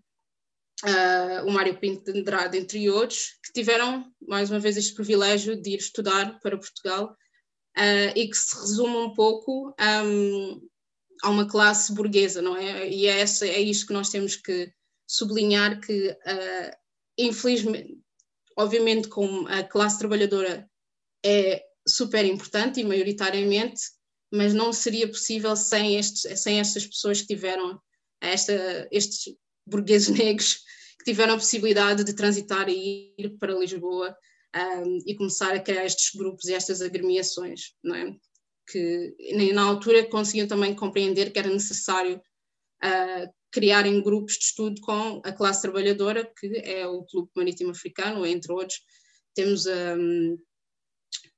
[0.85, 5.61] uh, o Mário Pinto de Andrade, entre outros, que tiveram, mais uma vez, este privilégio
[5.61, 7.17] de ir estudar para Portugal
[7.77, 10.69] uh, e que se resume um pouco um,
[11.23, 12.89] a uma classe burguesa, não é?
[12.89, 14.73] E é, essa, é isto que nós temos que
[15.07, 16.77] sublinhar que, uh,
[17.19, 17.99] infelizmente,
[18.57, 20.69] obviamente, como a classe trabalhadora
[21.25, 23.81] é super importante e maioritariamente,
[24.33, 27.81] mas não seria possível sem, estes, sem estas pessoas que tiveram,
[28.21, 29.35] esta, estes
[29.67, 30.59] burgueses negros,
[30.99, 34.15] que tiveram a possibilidade de transitar e ir para Lisboa
[34.55, 38.17] um, e começar a criar estes grupos e estas agremiações, não é?
[38.71, 39.15] Que
[39.53, 42.21] na altura conseguiam também compreender que era necessário
[42.85, 48.25] uh, criarem grupos de estudo com a classe trabalhadora, que é o Clube Marítimo Africano,
[48.25, 48.81] entre outros.
[49.35, 50.39] Temos um,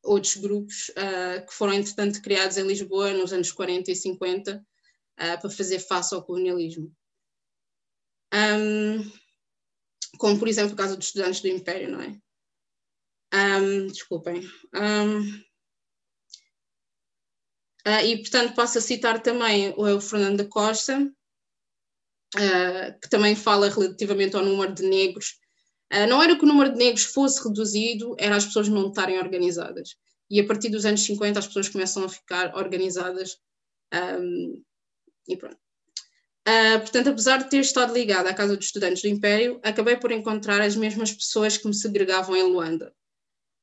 [0.02, 4.60] outros grupos uh, que foram, entretanto, criados em Lisboa nos anos 40 e 50 uh,
[5.16, 6.92] para fazer face ao colonialismo.
[8.32, 9.10] Um,
[10.18, 12.18] como, por exemplo, o caso dos estudantes do Império, não é?
[13.34, 14.42] Um, desculpem.
[14.74, 15.20] Um,
[17.86, 21.10] uh, e, portanto, passo a citar também o Fernando Costa,
[23.02, 25.36] que também fala relativamente ao número de negros
[25.92, 29.18] Uh, não era que o número de negros fosse reduzido, era as pessoas não estarem
[29.18, 29.94] organizadas.
[30.30, 33.36] E a partir dos anos 50 as pessoas começam a ficar organizadas
[33.92, 34.62] um,
[35.28, 35.61] e pronto.
[36.46, 40.10] Uh, portanto, apesar de ter estado ligada à Casa dos Estudantes do Império, acabei por
[40.10, 42.92] encontrar as mesmas pessoas que me segregavam em Luanda.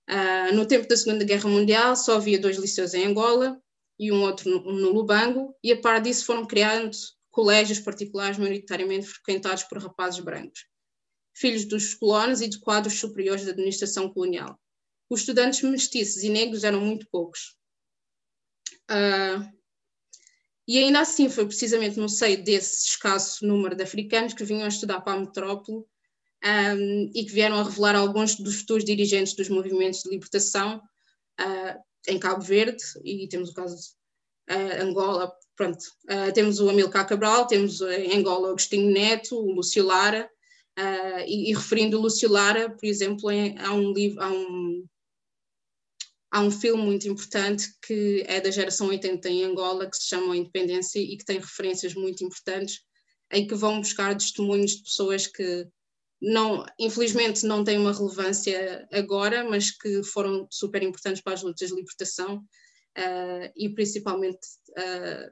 [0.10, 3.62] Uh, no tempo da Segunda Guerra Mundial, só havia dois liceus em Angola
[4.00, 9.08] e um outro no, no Lubango, e a par disso foram criados colégios particulares maioritariamente
[9.08, 10.66] frequentados por rapazes brancos.
[11.34, 14.60] filhos dos colonos e de quadros superiores da administração colonial.
[15.10, 17.58] Os estudantes mestiços e negros eram muito poucos.
[18.90, 19.59] Uh,
[20.70, 24.68] e ainda assim foi precisamente no seio desse escasso número de africanos que vinham a
[24.68, 25.80] estudar para a metrópole
[26.46, 30.80] um, e que vieram a revelar alguns dos futuros dirigentes dos movimentos de libertação
[31.42, 36.70] uh, em Cabo Verde, e temos o caso de uh, Angola, pronto, uh, temos o
[36.70, 40.30] Amilcar Cabral, temos em Angola o Agostinho Neto, o Lúcio Lara,
[41.26, 44.86] e, e, referindo o Lúcio Lara, por exemplo, em, há um livro, há um,
[46.32, 50.38] há um filme muito importante que é da geração 80 em Angola, que se chama
[50.38, 52.82] Independência e que tem referências muito importantes,
[53.32, 55.68] em que vão buscar testemunhos de pessoas que
[56.22, 61.70] não, infelizmente não têm uma relevância agora, mas que foram super importantes para as lutas
[61.70, 64.40] de libertação uh, e principalmente
[64.72, 65.32] uh,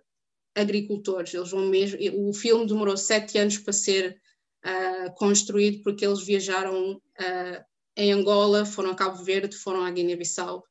[0.56, 1.34] agricultores.
[1.34, 1.98] Eles vão mesmo.
[2.30, 4.18] O filme demorou sete anos para ser
[4.66, 7.02] uh, construído porque eles viajaram
[7.96, 10.64] em Angola, foram a Cabo Verde, foram à Guiné-Bissau,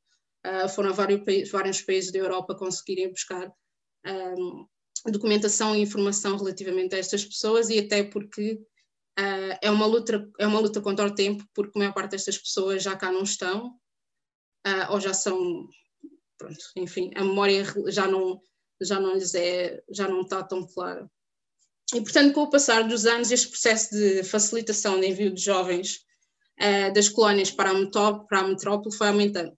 [0.74, 3.52] foram a vários, vários países da Europa conseguirem buscar
[4.06, 4.66] um,
[5.10, 8.60] documentação e informação relativamente a estas pessoas e até porque
[9.18, 12.36] Uh, é, uma luta, é uma luta contra o tempo, porque a maior parte destas
[12.36, 13.68] pessoas já cá não estão,
[14.66, 15.66] uh, ou já são,
[16.36, 18.38] pronto, enfim, a memória já não,
[18.78, 21.10] já não lhes é, já não está tão clara.
[21.94, 26.00] E, portanto, com o passar dos anos, este processo de facilitação de envio de jovens
[26.60, 29.56] uh, das colónias para a, para a metrópole foi aumentando.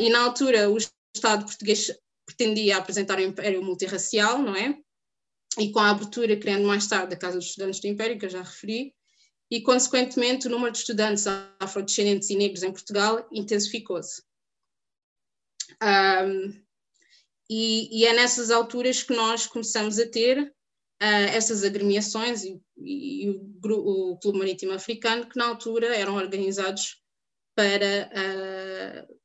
[0.00, 1.90] E, na altura, o Estado português
[2.26, 4.78] pretendia apresentar um império multirracial, não é?
[5.58, 8.30] e com a abertura, criando mais tarde a Casa dos Estudantes do Império, que eu
[8.30, 8.94] já referi,
[9.50, 11.24] e, consequentemente, o número de estudantes
[11.58, 14.22] afrodescendentes e negros em Portugal intensificou-se.
[15.82, 16.62] Um,
[17.50, 23.30] e, e, é nessas alturas que nós começamos a ter uh, essas agremiações e, e
[23.30, 27.02] o, o, Clube Marítimo Africano, que na altura eram organizados
[27.56, 28.10] para.
[28.12, 29.17] Uh,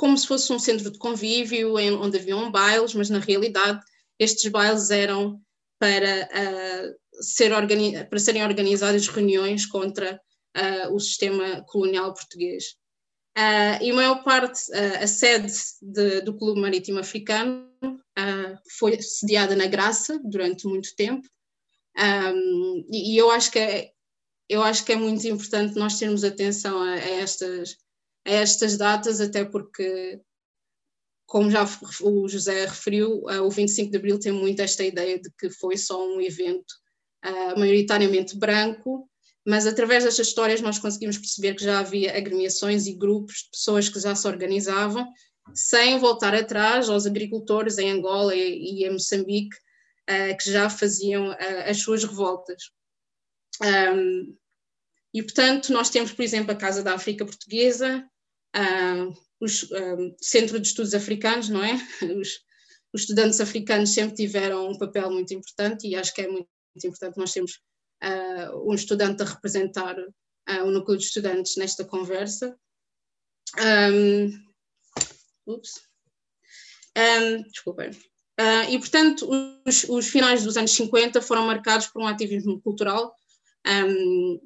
[0.00, 3.84] como se fosse um centro de convívio, em, onde haviam bailes, mas na realidade
[4.18, 5.38] estes bailes eram
[5.78, 7.52] para, uh, ser
[8.08, 10.18] para serem organizadas reuniões contra
[10.56, 12.76] uh, o sistema colonial português.
[13.36, 17.68] Uh, e a maior parte, a sede de, do Clube Marítimo Africano
[18.78, 21.28] foi sediada na Graça durante muito tempo,
[21.98, 23.90] um, e, e, eu acho que é,
[24.48, 27.76] eu acho que é muito importante nós termos atenção a, a estas,
[28.26, 30.20] a estas datas, até porque
[31.30, 31.64] como já
[32.02, 35.76] o José referiu, uh, o 25 de Abril tem muito esta ideia de que foi
[35.76, 36.72] só um evento
[37.24, 39.08] uh, maioritariamente branco,
[39.46, 43.88] mas através destas histórias nós conseguimos perceber que já havia agremiações e grupos de pessoas
[43.88, 45.06] que já se organizavam,
[45.54, 49.56] sem voltar atrás aos agricultores em Angola e, e em Moçambique,
[50.10, 51.30] uh, que já faziam
[51.64, 52.72] as suas revoltas.
[53.62, 54.36] Um,
[55.12, 58.06] e, portanto, nós temos, por exemplo, a Casa da África Portuguesa,
[58.56, 59.68] uh, os
[60.20, 61.74] Centro de Estudos Africanos, não é?
[62.20, 62.40] Os,
[62.92, 66.86] os, estudantes africanos sempre tiveram um papel muito importante e acho que é muito, muito
[66.86, 67.52] importante nós termos
[68.02, 72.56] uh, um estudante a representar uh, o núcleo de estudantes nesta conversa.
[73.58, 74.30] Um,
[75.46, 75.80] ups.
[76.96, 77.90] Um, desculpem.
[78.40, 79.28] Uh, e, portanto,
[79.66, 83.14] os, os, finais dos anos 50 foram marcados por um ativismo cultural
[83.66, 84.40] um,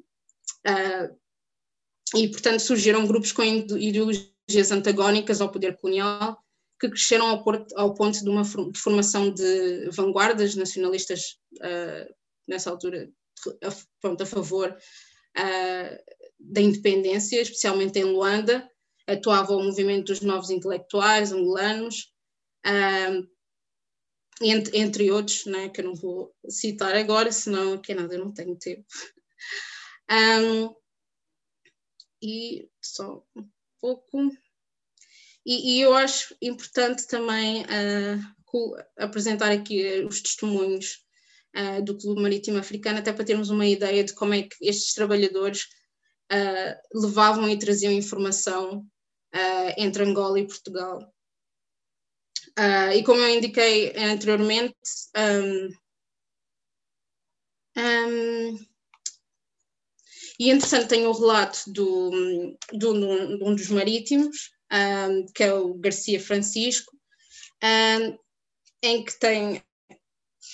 [0.67, 6.39] uh, e, portanto, surgiram grupos com ideologia ideologias antagónicas ao poder colonial
[6.79, 7.43] que cresceram ao,
[7.75, 8.43] ao ponto de uma
[8.75, 12.13] formação de vanguardas nacionalistas uh,
[12.47, 13.09] nessa altura
[13.63, 13.69] a,
[14.01, 14.77] pronto, a favor
[15.37, 18.69] uh, da independência, especialmente em Luanda,
[19.07, 22.13] atuava o movimento dos novos intelectuais angolanos,
[22.67, 23.27] uh,
[24.41, 28.33] entre, entre, outros, né, que eu não vou citar agora, senão que nada, eu não
[28.33, 28.85] tenho tempo.
[30.09, 30.75] Um,
[32.21, 33.23] e só
[33.79, 34.31] pouco.
[35.45, 41.05] E, e eu acho importante também uh, apresentar aqui os testemunhos
[41.55, 44.93] uh, do Clube Marítimo Africano, até para termos uma ideia de como é que estes
[44.93, 45.63] trabalhadores
[46.31, 48.85] uh, levavam e traziam informação
[49.75, 51.13] entre Angola e Portugal.
[52.95, 54.73] e como eu indiquei anteriormente,
[55.17, 55.69] um,
[57.77, 58.65] um,
[60.39, 65.73] e entretanto tenho o relato do, do, de um dos marítimos, um, que é o
[65.75, 66.95] Garcia Francisco,
[67.63, 68.17] um,
[68.83, 69.63] em que tem,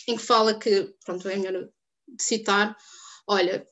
[0.07, 1.69] em que fala que, pronto, é melhor
[2.19, 2.75] citar,
[3.27, 3.67] olha,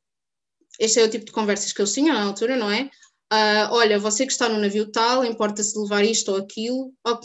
[0.80, 2.90] este é o tipo de conversas que eles tinham na altura, não é?
[3.32, 7.20] Uh, olha, você que está no navio tal, importa-se levar isto ou aquilo, ou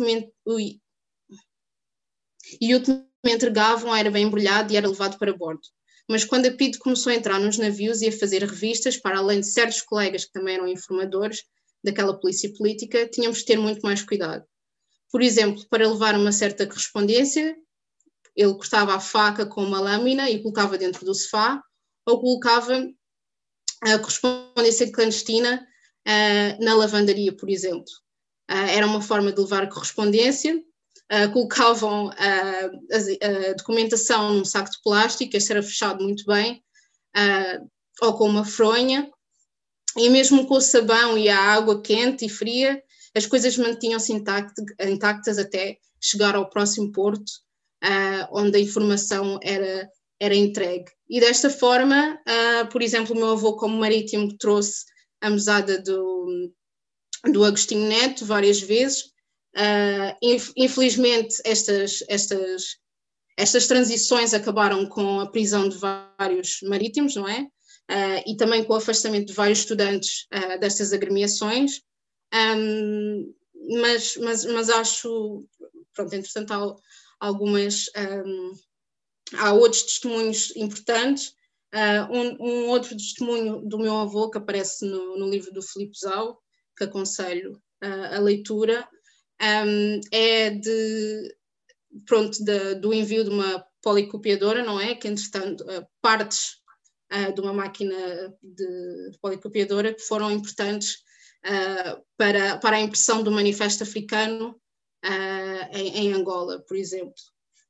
[2.60, 2.90] e o que
[3.24, 5.62] me entregavam era bem embrulhado e era levado para bordo.
[6.08, 9.40] Mas quando a PID começou a entrar nos navios e a fazer revistas, para além
[9.40, 11.42] de certos colegas que também eram informadores
[11.82, 14.44] daquela polícia política, tínhamos de ter muito mais cuidado.
[15.10, 17.56] Por exemplo, para levar uma certa correspondência,
[18.34, 21.62] ele cortava a faca com uma lâmina e colocava dentro do sofá,
[22.06, 22.90] ou colocava
[23.82, 25.66] a correspondência clandestina
[26.06, 27.92] uh, na lavandaria, por exemplo.
[28.50, 30.60] Uh, era uma forma de levar correspondência.
[31.12, 32.64] Uh, colocavam a,
[33.50, 36.62] a, documentação num saco de plástico, este era fechado muito bem,
[38.00, 39.10] ou com uma fronha,
[39.96, 42.82] e mesmo com o sabão e a água quente e fria,
[43.14, 47.30] as coisas mantinham-se intactas até chegar ao próximo porto,
[48.32, 49.88] onde a informação era,
[50.18, 50.90] era entregue.
[51.08, 52.18] E desta forma,
[52.72, 54.84] por exemplo, o meu avô, como marítimo, trouxe
[55.20, 56.50] a mesada do,
[57.32, 59.13] do Agostinho Neto várias vezes.
[59.54, 62.76] Uh, infelizmente, estas, estas,
[63.36, 67.42] estas transições acabaram com a prisão de vários marítimos, não é?
[67.90, 71.82] Uh, e também com o afastamento de vários estudantes uh, destas agremiações.
[72.34, 73.32] Um,
[73.80, 75.46] mas, mas, mas acho,
[75.94, 76.76] pronto, entretanto, há
[77.20, 78.52] algumas, um,
[79.36, 81.32] há outros testemunhos importantes.
[81.72, 85.98] Uh, um, um, outro testemunho do meu avô que aparece no, no livro do Filipe
[85.98, 86.40] Zau,
[86.76, 88.88] que aconselho a leitura,
[89.42, 91.36] um, é de,
[92.06, 94.94] pronto, de, do envio de uma policopiadora, não é?
[94.94, 96.62] Que, entretanto, uh, partes
[97.32, 100.96] de uma máquina de policopiadora que foram importantes
[102.16, 104.60] para, para a impressão do manifesto africano
[105.70, 107.14] em, em Angola, por exemplo.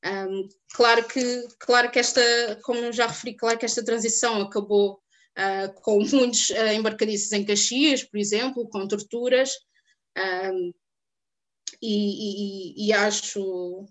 [0.04, 2.20] Um, claro, que, claro que esta,
[2.62, 5.00] como já referi, claro que esta transição acabou
[5.38, 9.50] uh, com muitos uh, em Caxias, por exemplo, com torturas,
[10.52, 10.72] um,
[11.86, 13.86] e, e, e, acho,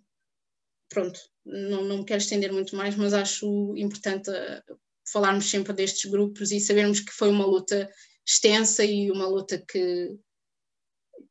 [0.89, 4.79] pronto, não, não me quero estender muito mais, mas acho importante uh,
[5.11, 7.89] falarmos sempre destes grupos e sabermos que foi uma luta
[8.25, 10.17] extensa e uma luta que,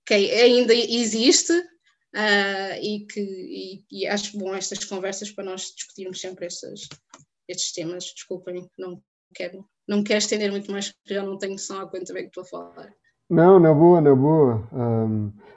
[0.07, 6.21] que ainda existe, uh, e que e, e, acho bom estas conversas para nós discutirmos
[6.21, 6.89] sempre estes,
[7.49, 8.05] estes temas.
[8.15, 9.03] Desculpem, não
[9.35, 12.45] quero, não quero estender muito mais, já não tenho noção há quanto bem que estou
[12.45, 12.95] a falar.
[13.33, 14.63] Não, na boa, na boa.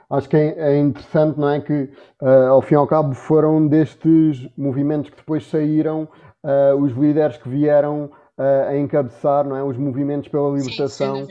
[0.08, 1.60] Acho que é, é, interessante, não é?
[1.60, 1.90] Que
[2.22, 6.08] uh, ao fim e ao cabo foram destes movimentos que depois saíram
[6.42, 8.04] uh, os líderes que vieram
[8.38, 9.62] uh, a encabeçar, não é?
[9.62, 11.26] Os movimentos pela libertação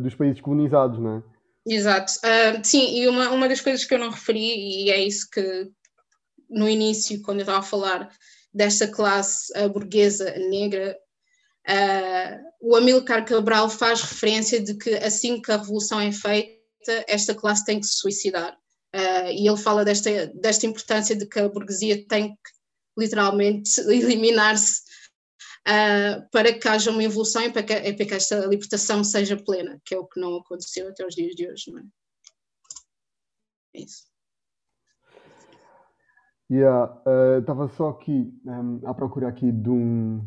[0.00, 1.22] dos países colonizados, não é?
[1.66, 2.10] Exato.
[2.64, 5.70] Sim, e uma, uma das coisas que eu não referi, e é isso que
[6.48, 8.08] no início, quando eu estava a falar
[8.52, 10.96] desta classe burguesa negra,
[11.68, 16.60] uh, o Amilcar Cabral faz referência de que assim que a revolução é feita,
[17.08, 18.56] esta classe tem que se suicidar.
[19.30, 22.52] e ele fala desta, desta importância de que a burguesia tem que
[22.96, 24.82] literalmente eliminar-se
[25.68, 29.80] uh, para que haja uma evolução e para que, para que, esta libertação seja plena,
[29.84, 31.70] que é o que não aconteceu até os dias de hoje.
[31.70, 31.84] Não é?
[33.76, 34.10] é isso.
[36.50, 36.92] Yeah,
[37.38, 40.22] estava uh, só aqui um, à procura aqui de um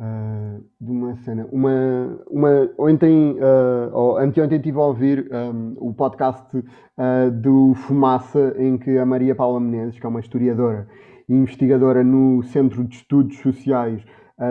[0.00, 5.92] uh, de uma cena, uma, uma ontem uh, ou anteontem estive a ouvir um, o
[5.92, 10.88] podcast uh, do Fumaça em que a Maria Paula Menezes, que é uma historiadora
[11.28, 14.02] e investigadora no Centro de Estudos Sociais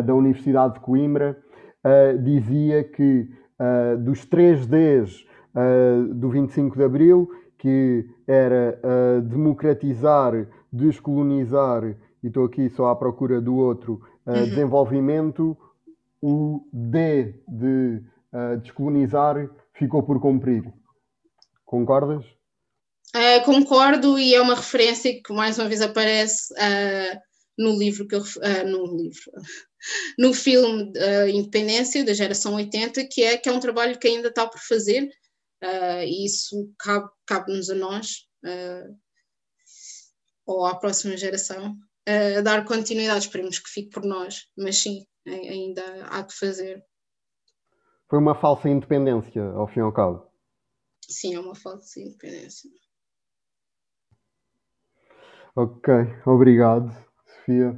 [0.06, 1.36] da Universidade de Coimbra,
[2.24, 3.28] dizia que
[4.00, 5.26] dos três Ds
[6.14, 7.28] do 25 de Abril,
[7.58, 8.80] que era
[9.24, 11.84] democratizar, descolonizar,
[12.24, 14.00] e estou aqui só à procura do outro,
[14.32, 14.46] uhum.
[14.46, 15.58] desenvolvimento,
[16.22, 18.04] o D de
[18.62, 20.72] descolonizar ficou por cumprir.
[21.66, 22.26] Concordas?
[23.16, 27.20] Uh, concordo e é uma referência que mais uma vez aparece uh,
[27.58, 29.32] no livro que eu, uh, no livro
[30.18, 34.28] no filme uh, Independência da geração 80 que é que é um trabalho que ainda
[34.28, 35.10] está por fazer
[35.64, 38.28] uh, e isso cabe, cabe-nos a nós
[40.46, 41.76] ou à próxima geração
[42.08, 46.84] a dar continuidade esperemos que fique por nós mas sim ainda há que fazer
[48.10, 50.28] foi uma falsa independência ao fim e ao cabo
[51.08, 52.70] sim é uma falsa independência
[55.56, 55.94] Ok,
[56.26, 56.90] obrigado.
[57.26, 57.72] Sofia.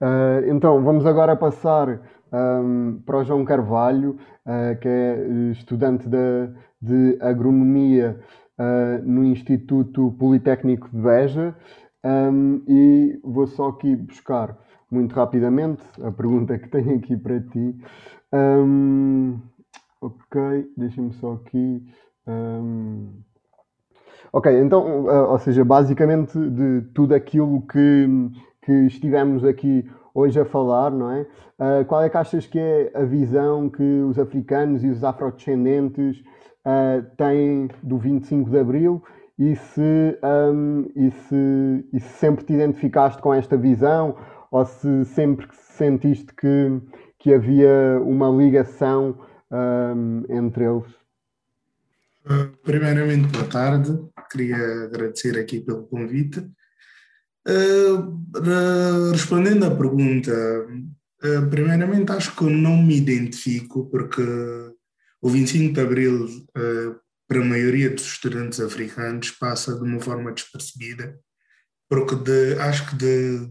[0.00, 2.00] Uh, então, vamos agora passar
[2.32, 6.48] um, para o João Carvalho, uh, que é estudante de,
[6.80, 8.18] de agronomia
[8.58, 11.54] uh, no Instituto Politécnico de Beja.
[12.04, 14.56] Um, e vou só aqui buscar
[14.90, 17.76] muito rapidamente a pergunta que tenho aqui para ti.
[18.32, 19.38] Um,
[20.00, 21.84] ok, deixa-me só aqui.
[22.26, 23.08] Um,
[24.32, 28.30] ok, então, ou seja, basicamente de tudo aquilo que
[28.62, 31.26] que estivemos aqui hoje a falar, não é?
[31.58, 36.22] Uh, qual é que achas que é a visão que os africanos e os afrodescendentes
[36.64, 39.02] uh, têm do 25 de Abril
[39.40, 44.14] e se, um, e, se, e se sempre te identificaste com esta visão
[44.50, 46.78] ou se sempre sentiste que,
[47.18, 49.18] que havia uma ligação
[49.50, 50.92] um, entre eles?
[52.26, 53.98] Uh, primeiramente, boa tarde.
[54.30, 56.40] Queria agradecer aqui pelo convite.
[57.48, 60.32] Uh, respondendo à pergunta,
[61.24, 64.22] uh, primeiramente acho que não me identifico porque
[65.22, 66.26] o 25 de Abril,
[67.30, 71.16] para a maioria dos estudantes africanos, passa de uma forma despercebida,
[71.88, 73.46] porque de, acho que de,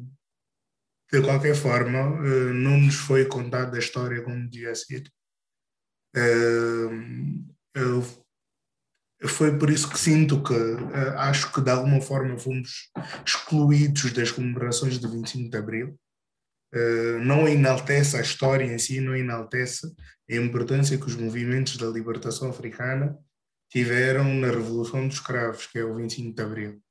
[1.09, 1.97] de qualquer forma
[2.53, 5.09] não nos foi contada a história como devia ser.
[7.73, 8.03] Eu
[9.29, 12.89] foi por isso que sinto que uh, acho que de alguma forma fomos
[13.25, 15.99] excluídos das comemorações do 25 de Abril.
[17.23, 19.87] Não enaltece a história em si, não enaltece
[20.29, 23.17] a importância que os movimentos da libertação africana
[23.69, 26.81] tiveram na Revolução dos Escravos, que é o 25 de Abril.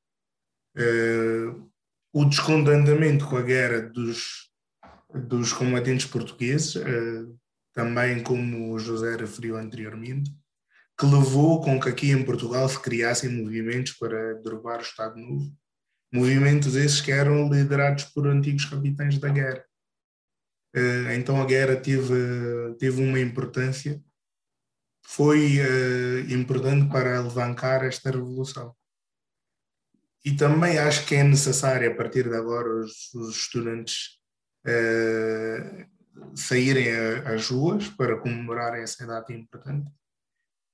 [0.76, 1.70] Uh,
[2.12, 4.51] o descontentamento com a guerra dos,
[5.12, 6.74] dos combatentes portugueses,
[7.74, 10.33] também como o José referiu anteriormente,
[10.99, 15.53] que levou com que aqui em Portugal se criassem movimentos para derrubar o Estado Novo,
[16.12, 19.64] movimentos esses que eram liderados por antigos capitães da guerra.
[20.74, 24.03] Eh, então a guerra teve, teve uma importância,
[25.14, 28.74] foi eh, importante para alavancar esta revolução.
[30.24, 34.18] E também acho que é necessário, a partir de agora, os, os estudantes
[34.66, 36.88] uh, saírem
[37.24, 39.90] às ruas para comemorarem essa data importante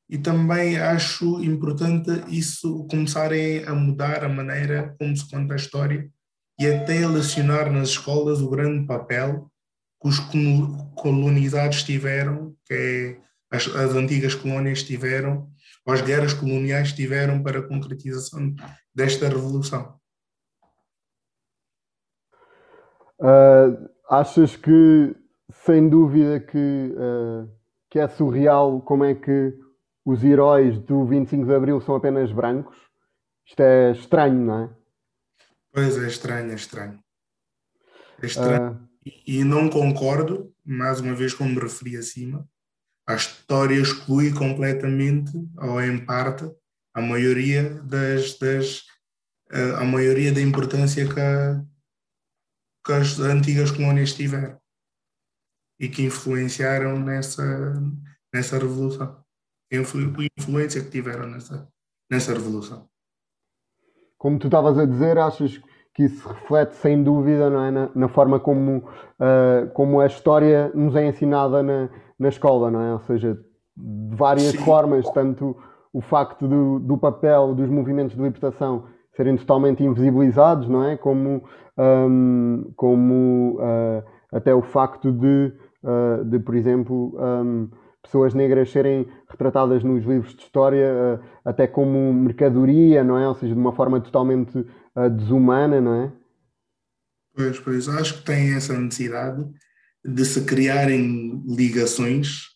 [0.08, 6.10] e também acho importante isso começarem a mudar a maneira como se conta a história
[6.58, 9.50] e até lecionar nas escolas o grande papel
[10.00, 10.18] que os
[10.94, 13.20] colonizados tiveram, que é
[13.54, 15.48] as, as antigas colónias tiveram,
[15.86, 18.54] ou as guerras coloniais tiveram para a concretização
[18.94, 19.98] desta revolução.
[23.18, 25.14] Uh, achas que,
[25.64, 27.48] sem dúvida, que, uh,
[27.90, 29.56] que é surreal como é que
[30.04, 32.76] os heróis do 25 de Abril são apenas brancos.
[33.46, 34.76] Isto é estranho, não é?
[35.72, 36.98] Pois é, estranho, é estranho.
[38.20, 38.72] É estranho.
[38.72, 38.94] Uh...
[39.26, 42.48] E não concordo, mais uma vez, como me referi acima,
[43.06, 46.44] a história exclui completamente, ou em parte,
[46.94, 48.84] a maioria das, das
[49.78, 51.62] a maioria da importância que, a,
[52.84, 54.58] que as antigas colónias tiveram
[55.78, 57.74] e que influenciaram nessa,
[58.32, 59.24] nessa revolução
[59.72, 61.68] a influência que tiveram nessa,
[62.10, 62.88] nessa revolução.
[64.16, 65.60] Como tu estavas a dizer, achas
[65.92, 70.70] que isso reflete sem dúvida não é, na, na forma como, uh, como a história
[70.74, 71.88] nos é ensinada na,
[72.18, 72.92] na escola, não é?
[72.92, 73.34] Ou seja,
[73.76, 74.58] de várias Sim.
[74.58, 75.56] formas, tanto
[75.92, 78.86] o facto do, do papel dos movimentos de libertação
[79.16, 80.96] serem totalmente invisibilizados, não é?
[80.96, 81.44] Como,
[81.78, 85.52] um, como uh, até o facto de,
[85.84, 87.70] uh, de por exemplo, um,
[88.02, 93.28] pessoas negras serem retratadas nos livros de história uh, até como mercadoria, não é?
[93.28, 94.66] Ou seja, de uma forma totalmente
[95.16, 96.12] desumana, não é?
[97.36, 99.44] Pois, pois, acho que tem essa necessidade
[100.04, 102.50] de se criarem ligações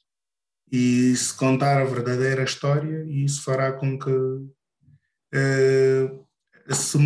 [0.70, 4.54] e se contar a verdadeira história e isso fará com que uh,
[6.74, 6.98] se,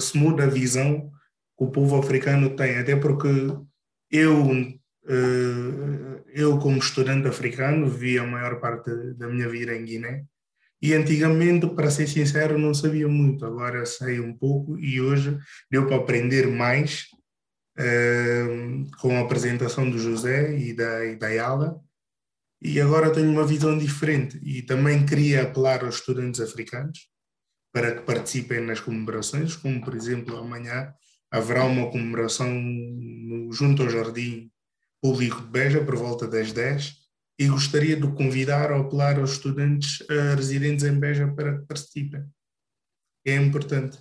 [0.00, 1.10] se mude a visão
[1.56, 3.28] que o povo africano tem, até porque
[4.10, 4.50] eu
[5.08, 10.24] eh, eu, como estudante africano, vi a maior parte da minha vida em Guiné.
[10.80, 13.44] E antigamente, para ser sincero, não sabia muito.
[13.44, 15.38] Agora sei um pouco e hoje
[15.70, 17.06] deu para aprender mais
[19.00, 21.80] com a apresentação do José e da, e da Yala.
[22.60, 24.38] E agora tenho uma visão diferente.
[24.42, 27.08] E também queria apelar aos estudantes africanos
[27.72, 30.92] para que participem nas comemorações, como por exemplo amanhã
[31.30, 34.50] haverá uma comemoração no, junto ao jardim
[35.00, 36.94] público de Beja por volta das 10
[37.38, 42.24] e gostaria de convidar ou apelar aos estudantes uh, residentes em Beja para que participem.
[43.26, 43.98] É importante.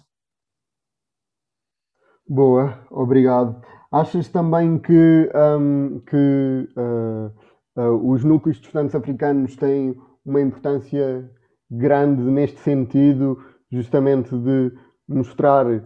[2.34, 3.62] Boa, obrigado.
[3.92, 7.30] Achas também que, um, que uh,
[7.76, 11.30] uh, os núcleos de estudantes africanos têm uma importância
[11.70, 13.38] grande neste sentido,
[13.70, 14.72] justamente de
[15.10, 15.84] mostrar uh,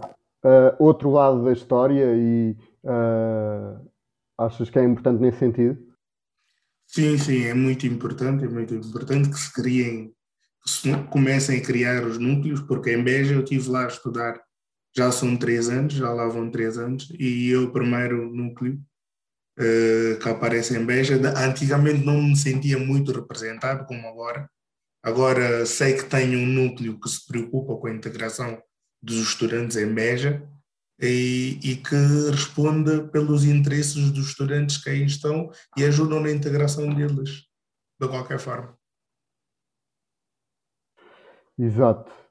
[0.77, 2.55] outro lado da história e
[4.37, 5.79] Achas que é importante nesse sentido?
[6.85, 10.13] Sim, sim, é muito importante, é muito importante que se criem,
[10.63, 14.39] que se comecem a criar os núcleos, porque em Beja eu estive lá a estudar
[14.95, 18.81] já são três anos, já lá vão três anos, e o primeiro núcleo
[19.59, 21.15] uh, que aparece em Beja.
[21.37, 24.49] Antigamente não me sentia muito representado como agora.
[25.03, 28.61] Agora sei que tenho um núcleo que se preocupa com a integração
[29.01, 30.47] dos estudantes em Beja
[30.99, 31.95] e, e, que
[32.31, 37.43] responde pelos interesses dos estudantes que aí estão e ajudam na integração deles,
[37.99, 38.75] de qualquer forma.
[41.57, 42.24] Exato.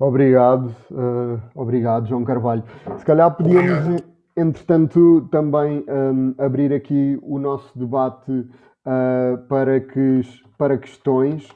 [0.00, 2.62] Obrigado, uh, obrigado, João Carvalho.
[2.98, 4.04] Se calhar podíamos, obrigado.
[4.36, 10.20] entretanto, também um, abrir aqui o nosso debate uh, para, que,
[10.56, 11.48] para questões.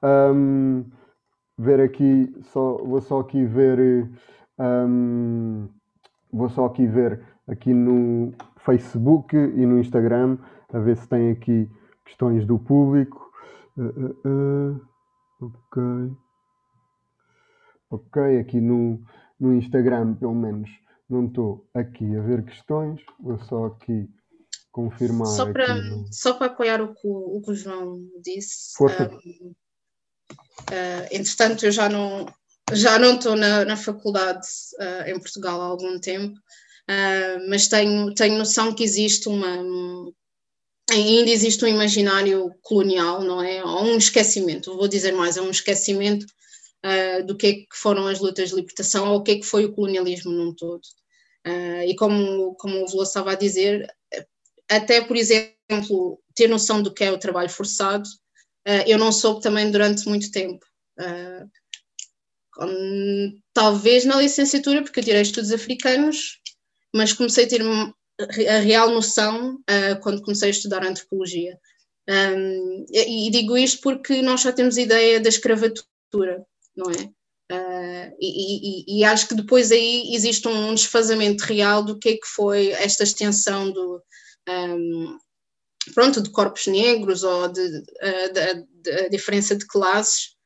[0.00, 0.84] Um,
[1.58, 4.08] ver aqui, só, vou só aqui ver,
[4.60, 5.68] um,
[6.32, 10.38] vou só aqui ver aqui no Facebook e no Instagram,
[10.72, 11.68] a ver se tem aqui
[12.04, 13.28] questões do público.
[13.76, 14.80] Uh,
[15.40, 16.12] ok.
[17.90, 19.02] Ok, aqui no,
[19.40, 20.68] no Instagram, pelo menos,
[21.08, 24.08] não estou aqui a ver questões, vou só aqui
[24.70, 25.26] confirmar.
[25.26, 26.12] Só para, no...
[26.12, 28.74] só para apoiar o que o, que o João disse.
[28.76, 29.10] Força.
[29.10, 29.54] Um,
[30.70, 32.26] uh, entretanto, eu já não
[32.72, 34.46] já não estou na, na faculdade
[34.78, 39.62] uh, em Portugal há algum tempo, uh, mas tenho, tenho noção que existe uma.
[39.62, 40.12] Um,
[40.90, 43.62] ainda existe um imaginário colonial, não é?
[43.64, 46.26] Ou um esquecimento, vou dizer mais, é um esquecimento
[46.84, 49.46] uh, do que é que foram as lutas de libertação ou o que é que
[49.46, 50.82] foi o colonialismo num todo.
[51.46, 53.86] Uh, e como, como o Veloso estava a dizer,
[54.70, 58.08] até, por exemplo, ter noção do que é o trabalho forçado,
[58.66, 60.64] uh, eu não soube também durante muito tempo.
[62.60, 66.40] Um, talvez na licenciatura, porque eu tirei estudos africanos,
[66.94, 67.62] mas comecei a ter
[68.48, 71.58] a real noção uh, quando comecei a estudar antropologia.
[72.08, 76.44] Um, e, digo isto porque nós já temos ideia da escravatura,
[76.78, 77.10] não é?
[77.50, 82.12] Uh, e, e, e, acho que depois aí existe um desfazamento real do que é
[82.12, 84.02] que foi esta extensão do,
[84.46, 85.18] um,
[85.94, 90.36] pronto, de corpos negros ou de, de, diferença de classes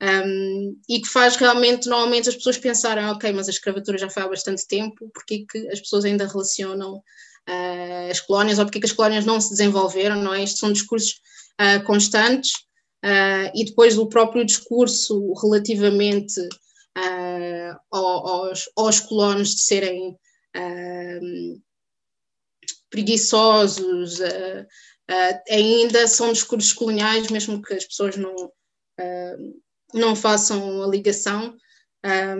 [0.00, 4.22] um, e que faz realmente normalmente as pessoas pensarem ok, mas a escravatura já foi
[4.22, 8.86] há bastante tempo, porque que as pessoas ainda relacionam uh, as colónias ou porque que
[8.86, 10.44] as colónias não se desenvolveram, não é?
[10.44, 11.20] Estes são discursos
[11.60, 12.52] uh, constantes
[13.04, 20.10] uh, e depois o próprio discurso relativamente uh, aos, aos colonos de serem
[20.56, 21.62] uh,
[22.90, 24.20] preguiçosos,
[25.50, 28.52] ainda são discursos coloniais, mesmo que as pessoas não,
[29.94, 31.56] não façam a ligação.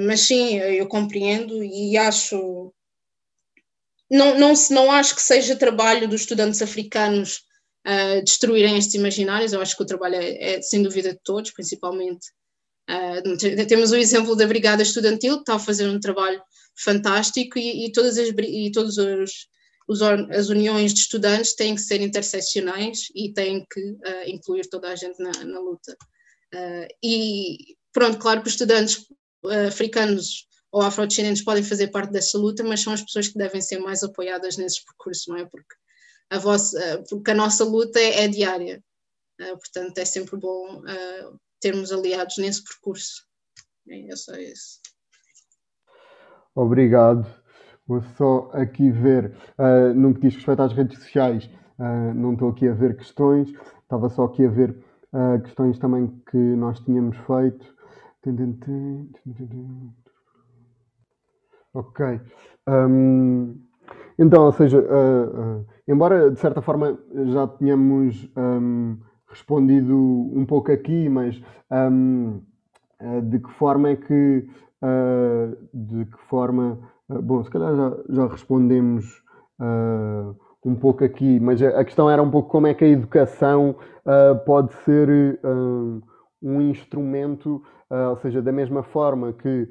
[0.07, 2.71] mas sim, eu compreendo e acho
[4.11, 7.47] não, não, não acho que seja trabalho dos estudantes africanos
[7.87, 9.53] uh, destruírem estes imaginários.
[9.53, 12.27] Eu acho que o trabalho é, é sem dúvida de todos, principalmente.
[12.91, 16.43] Uh, temos o exemplo da Brigada Estudantil, que está a fazer um trabalho
[16.77, 19.49] fantástico e, e todas as, e todos os,
[19.89, 24.89] os, as uniões de estudantes têm que ser interseccionais e têm que uh, incluir toda
[24.89, 25.97] a gente na, na luta.
[27.03, 29.07] E pronto, claro que os estudantes
[29.67, 33.79] africanos ou afrodescendentes podem fazer parte dessa luta, mas são as pessoas que devem ser
[33.79, 35.47] mais apoiadas nesses percursos, não é?
[35.47, 35.75] Porque
[36.33, 38.83] a vossa, porque a nossa luta é, é diária.
[39.39, 43.27] Uh, portanto, é sempre bom uh, termos aliados nesse percurso.
[43.87, 44.81] É só isso.
[46.55, 47.27] Obrigado.
[47.87, 51.51] Vou só aqui ver, uh, no que diz respeito às redes sociais,
[52.15, 53.51] não estou aqui a ver questões,
[53.83, 54.77] estava só aqui a ver
[55.43, 57.75] questões também que nós tínhamos feito.
[61.75, 62.21] Ok.
[62.69, 63.61] Um,
[64.19, 70.71] então, ou seja, uh, uh, embora de certa forma já tenhamos um, respondido um pouco
[70.71, 72.41] aqui, mas um,
[73.01, 74.47] uh, de que forma é que
[75.73, 76.77] de que forma
[77.09, 79.23] bom, se calhar já, já respondemos
[80.65, 83.77] um pouco aqui, mas a, questão era um pouco como é que a educação
[84.45, 85.39] pode ser
[86.43, 87.63] um instrumento,
[88.11, 89.69] ou seja, da mesma forma que,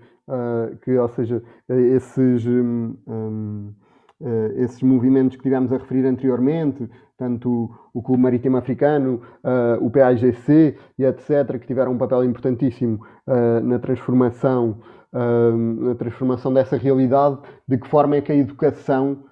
[0.81, 3.73] que ou seja, esses um,
[4.21, 9.83] uh, esses movimentos que tivemos a referir anteriormente, tanto o, o Clube Marítimo Africano, uh,
[9.85, 14.79] o PAGC e etc., que tiveram um papel importantíssimo uh, na transformação
[15.13, 19.25] na transformação dessa realidade, de que forma é que a educação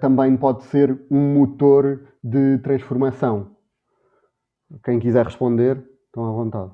[0.00, 3.52] também pode ser um motor de transformação?
[4.82, 6.72] Quem quiser responder, estão à vontade.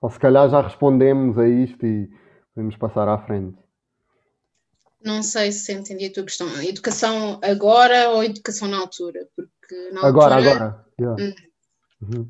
[0.00, 2.08] Ou se calhar já respondemos a isto e
[2.54, 3.61] podemos passar à frente.
[5.04, 6.48] Não sei se entendi a tua questão.
[6.62, 9.20] Educação agora ou educação na altura?
[9.34, 10.54] Porque na agora, altura...
[10.54, 10.86] agora.
[11.00, 11.22] Yeah.
[11.22, 11.34] Hum.
[12.02, 12.26] Uhum.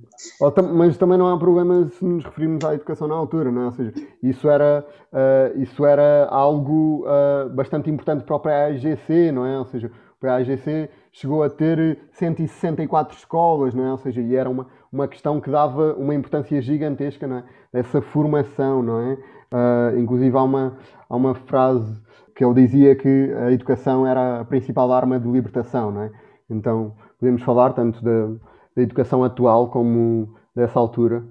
[0.74, 3.64] Mas também não há problema se nos referirmos à educação na altura, não é?
[3.66, 3.92] Ou seja,
[4.22, 9.58] isso era, uh, isso era algo uh, bastante importante para o PAGC, não é?
[9.58, 13.92] Ou seja, o PAGC chegou a ter 164 escolas, não é?
[13.92, 17.44] Ou seja, e era uma, uma questão que dava uma importância gigantesca, não é?
[17.72, 19.14] Dessa formação, não é?
[19.14, 20.76] Uh, inclusive há uma,
[21.08, 21.98] há uma frase
[22.34, 26.12] que ele dizia que a educação era a principal arma de libertação, não é?
[26.50, 28.28] Então podemos falar tanto da
[28.74, 31.24] da educação atual como dessa altura?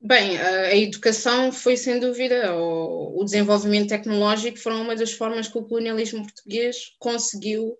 [0.00, 5.64] Bem, a educação foi sem dúvida, o desenvolvimento tecnológico foram uma das formas que o
[5.64, 7.70] colonialismo português conseguiu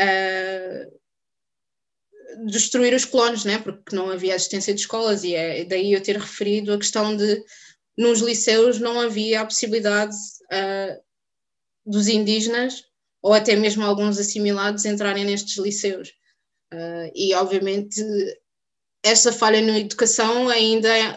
[0.00, 1.00] uh,
[2.46, 3.58] destruir os colonos, né?
[3.58, 7.44] porque não havia existência de escolas, e é daí eu ter referido a questão de
[7.96, 11.01] nos liceus não havia a possibilidade uh,
[11.84, 12.84] dos indígenas
[13.22, 16.08] ou até mesmo alguns assimilados entrarem nestes liceus.
[16.72, 18.02] Uh, e, obviamente,
[19.02, 21.16] essa falha na educação ainda é,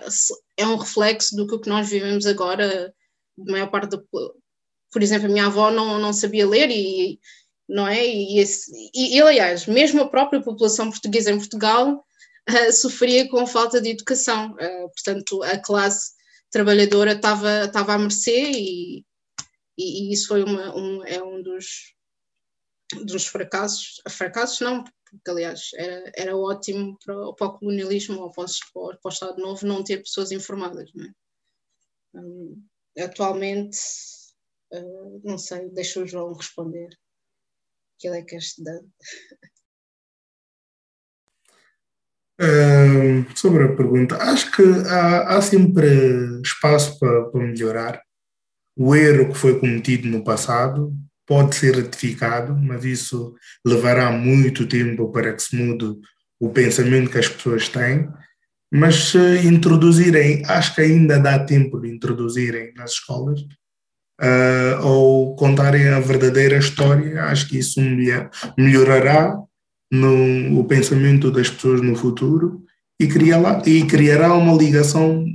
[0.57, 2.93] é, um reflexo do que nós vivemos agora.
[3.39, 4.07] A maior parte do,
[4.91, 7.19] por exemplo, a minha avó não, não sabia ler e
[7.67, 12.05] não é e, esse, e, e aliás mesmo a própria população portuguesa em Portugal
[12.49, 16.11] uh, sofria com falta de educação uh, portanto a classe
[16.51, 19.03] trabalhadora estava estava à mercê e,
[19.77, 21.93] e, isso foi uma, um, é um dos
[23.03, 28.45] dos fracassos fracassos não porque aliás era, era ótimo para, para o colonialismo ou para,
[28.73, 30.89] para, o Estado Novo não ter pessoas informadas.
[30.99, 31.25] É?
[32.15, 32.63] um,
[32.97, 33.77] atualmente,
[34.73, 36.89] uh, não sei, deixa o João responder,
[37.97, 38.87] que ele é que é estudante.
[42.41, 48.04] Uh, sobre a pergunta, acho que há, há sempre espaço para, para melhorar.
[48.77, 50.93] O erro que foi cometido no passado
[51.27, 53.33] pode ser retificado, mas isso
[53.65, 55.95] levará muito tempo para que se mude
[56.39, 58.07] o pensamento que as pessoas têm.
[58.71, 63.39] Mas se introduzirem, acho que ainda dá tempo de introduzirem nas escolas,
[64.21, 67.79] uh, ou contarem a verdadeira história, acho que isso
[68.57, 69.37] melhorará
[69.91, 72.63] no, o pensamento das pessoas no futuro
[72.99, 75.25] e, e criará uma ligação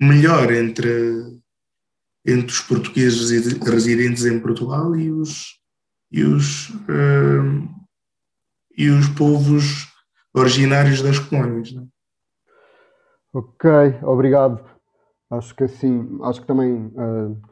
[0.00, 1.41] melhor entre
[2.24, 5.58] entre os portugueses residentes em Portugal e os,
[6.10, 7.68] e os, uh,
[8.76, 9.88] e os povos
[10.34, 11.72] originários das colónias.
[11.72, 11.86] Né?
[13.32, 13.70] Ok,
[14.02, 14.64] obrigado.
[15.30, 17.42] Acho que assim, acho que também uh,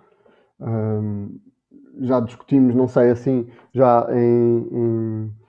[2.03, 5.41] já discutimos, não sei assim, já em, em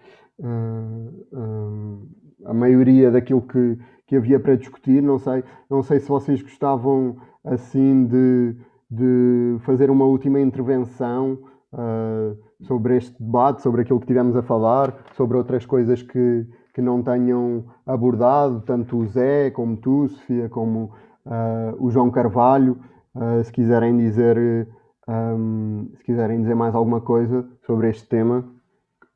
[2.46, 7.18] a maioria daquilo que, que havia para discutir, não sei, não sei se vocês gostavam
[7.44, 8.56] assim de
[8.92, 11.40] de fazer uma última intervenção
[11.72, 16.82] uh, sobre este debate, sobre aquilo que tivemos a falar, sobre outras coisas que, que
[16.82, 20.92] não tenham abordado, tanto o Zé, como tu, Sofia, como
[21.26, 22.78] uh, o João Carvalho,
[23.16, 24.68] uh, se quiserem dizer
[25.08, 28.46] um, se quiserem dizer mais alguma coisa sobre este tema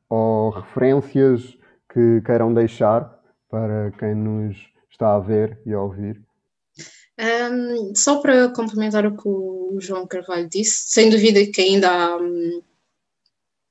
[0.08, 1.56] ou referências
[1.92, 3.18] que queiram deixar
[3.50, 4.56] para quem nos
[4.90, 6.25] está a ver e a ouvir.
[7.18, 12.16] Um, só para complementar o que o João Carvalho disse, sem dúvida que ainda há,
[12.18, 12.62] um,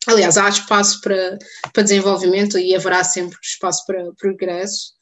[0.08, 1.38] aliás, há espaço para,
[1.72, 4.96] para desenvolvimento e haverá sempre espaço para progresso.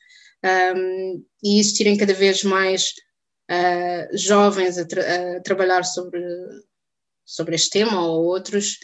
[0.76, 2.94] Um, e existirem cada vez mais
[3.50, 6.22] uh, jovens a, tra a, trabalhar sobre,
[7.26, 8.78] sobre este tema ou outros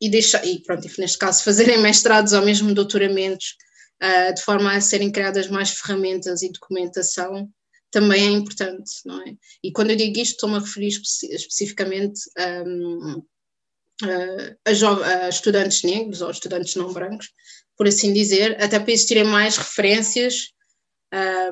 [0.00, 3.56] e, deixar, e pronto, neste caso fazerem mestrados ou mesmo doutoramentos
[4.00, 7.50] uh, de forma a serem criadas mais ferramentas e documentação
[7.92, 9.36] também é importante, não é?
[9.62, 12.20] E quando eu digo isto, estou-me a referir espe especificamente
[12.66, 13.22] um,
[14.02, 17.28] a, a, estudantes negros ou estudantes não brancos,
[17.76, 20.52] por assim dizer, até para existirem mais referências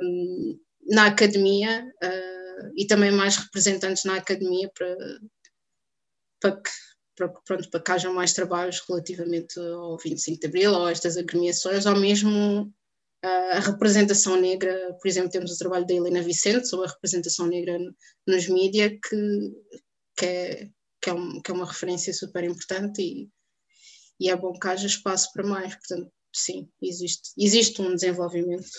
[0.03, 4.97] um, na academia uh, e também mais representantes na academia para,
[6.41, 6.71] para que
[7.45, 11.85] pronto, para que haja mais trabalhos relativamente ao 25 de Abril ou a estas agremiações,
[11.85, 12.73] ou mesmo
[13.23, 17.79] a representação negra, por exemplo, temos o trabalho da Helena Vicente sobre a representação negra
[18.27, 19.53] nos mídias, que,
[20.17, 23.29] que, é, que, é um, que é uma referência super importante e,
[24.19, 25.75] e é bom que haja espaço para mais.
[25.77, 28.71] Portanto, sim, existe, existe um desenvolvimento.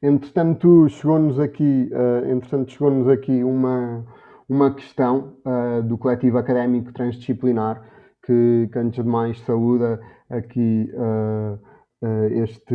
[0.00, 4.06] Entretanto, chegou-nos aqui, uh, entretanto, chegou-nos aqui uma,
[4.48, 7.89] uma questão uh, do coletivo académico transdisciplinar
[8.24, 11.58] que, que antes de mais saúda aqui uh,
[12.02, 12.74] uh, este,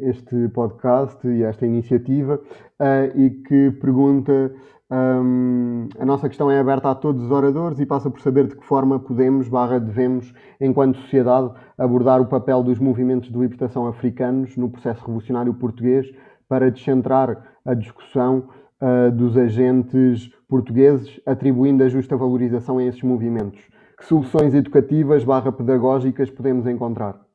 [0.00, 2.40] este podcast e esta iniciativa
[2.80, 4.52] uh, e que pergunta
[4.90, 8.54] Um, a nossa questão é aberta a todos os oradores e passa por saber de
[8.54, 14.56] que forma podemos, barra devemos, enquanto sociedade, abordar o papel dos movimentos de libertação africanos
[14.56, 16.06] no processo revolucionário português
[16.46, 18.48] para descentrar a discussão
[18.80, 23.60] uh, dos agentes portugueses, atribuindo a justa valorização a esses movimentos.
[24.04, 27.26] Que soluções educativas, barra pedagógicas podemos encontrar?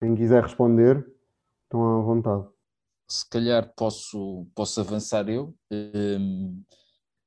[0.00, 1.04] Quem quiser responder,
[1.64, 2.52] estão à vontade
[3.12, 6.62] se calhar posso, posso avançar eu, um,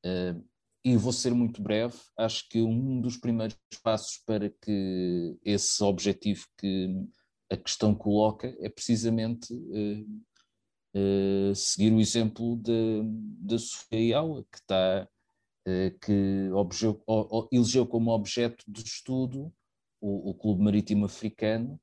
[0.03, 0.43] um,
[0.83, 1.95] e vou ser muito breve.
[2.17, 7.05] Acho que um dos primeiros passos para que esse objetivo que
[7.51, 12.59] a questão coloca é precisamente uh, uh, seguir o exemplo
[13.39, 15.07] da Sofia Iala, que está
[16.01, 16.87] que obje,
[17.51, 19.51] elegeu como objeto de estudo
[20.05, 21.79] o, o Clube Marítimo Africano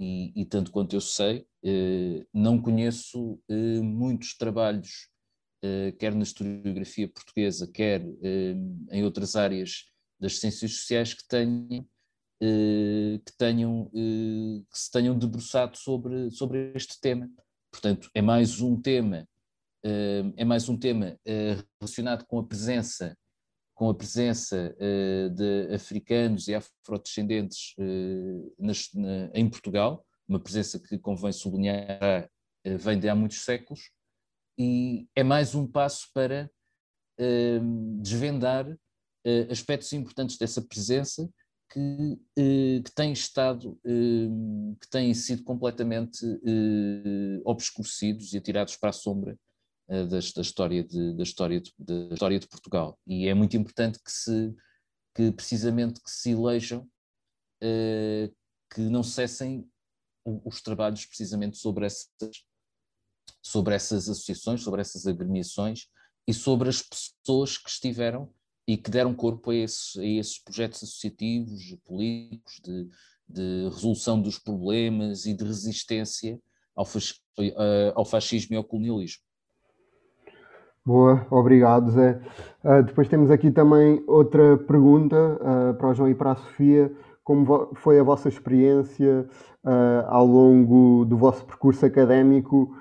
[0.00, 5.08] e, e, tanto quanto eu sei, eh, não conheço eh, muitos trabalhos,
[5.62, 8.02] eh, quer na historiografia portuguesa, quer
[8.90, 9.84] em outras áreas
[10.20, 11.86] das ciências sociais, que tenham,
[12.40, 17.30] que, tenham, que se tenham debruçado sobre, sobre este tema.
[17.72, 19.26] Portanto, é mais um tema,
[19.82, 21.18] é mais um tema
[21.80, 23.16] relacionado com a presença
[23.74, 30.78] com a presença uh, de africanos e afrodescendentes uh, nas, na, em Portugal, uma presença
[30.78, 32.30] que convém sublinhar
[32.66, 33.90] uh, vem de há muitos séculos,
[34.56, 36.48] e é mais um passo para
[38.00, 38.66] desvendar
[39.48, 41.28] aspectos importantes dessa presença
[41.72, 46.24] que, que têm estado, que têm sido completamente
[47.44, 49.36] obscurecidos e atirados para a sombra
[49.88, 52.98] eh, da, da, história de, da, história de, da história de Portugal.
[53.06, 54.54] E é muito importante que se
[55.14, 56.80] que precisamente que se elejam
[57.62, 58.34] uh,
[58.74, 59.70] que não cessem
[60.44, 62.44] os trabalhos precisamente sobre essas,
[63.42, 65.86] sobre essas associações, sobre essas agremiações
[66.26, 68.32] e sobre as pessoas que estiveram
[68.66, 72.88] e que deram corpo a esses, a esses projetos associativos, políticos, de,
[73.28, 76.40] de resolução dos problemas e de resistência
[76.74, 76.86] ao,
[77.38, 79.22] eh, ao fascismo e ao colonialismo.
[80.86, 82.20] Boa, obrigado Zé.
[82.62, 86.94] Uh, depois temos aqui também outra pergunta uh, para o João e para a Sofia.
[87.22, 89.26] Como foi a vossa experiência
[89.64, 92.76] uh, ao longo do vosso percurso académico,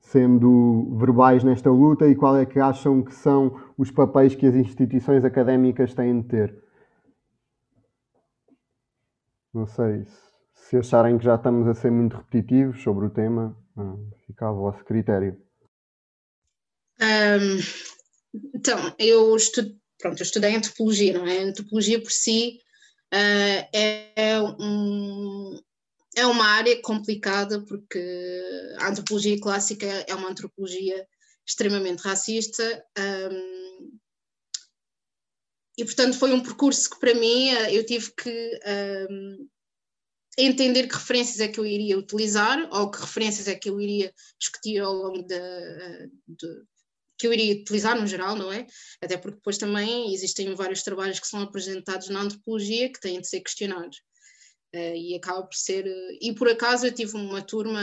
[0.00, 4.54] sendo verbais nesta luta, e qual é que acham que são os papéis que as
[4.54, 6.64] instituições académicas têm de ter?
[9.52, 10.04] Não sei,
[10.52, 13.56] se acharem que já estamos a ser muito repetitivos sobre o tema,
[14.26, 15.43] fica a vosso critério.
[17.00, 17.60] Um,
[18.54, 21.38] então, eu, estudo, pronto, eu estudei antropologia, não é?
[21.38, 22.58] Antropologia por si
[23.12, 25.60] uh, é, um,
[26.16, 28.00] é uma área complicada porque
[28.78, 31.06] a antropologia clássica é uma antropologia
[31.46, 32.84] extremamente racista.
[32.98, 33.98] Um,
[35.76, 38.60] e, portanto, foi um percurso que, para mim, eu tive que
[39.10, 39.48] um,
[40.38, 44.12] entender que referências é que eu iria utilizar ou que referências é que eu iria
[44.38, 45.38] discutir ao longo de,
[46.28, 46.62] de,
[47.18, 48.66] que eu iria utilizar no geral, não é?
[49.00, 53.28] Até porque depois também existem vários trabalhos que são apresentados na antropologia que têm de
[53.28, 53.98] ser questionados.
[54.74, 55.86] Uh, e acaba por ser.
[55.86, 57.80] Uh, e por acaso eu tive uma turma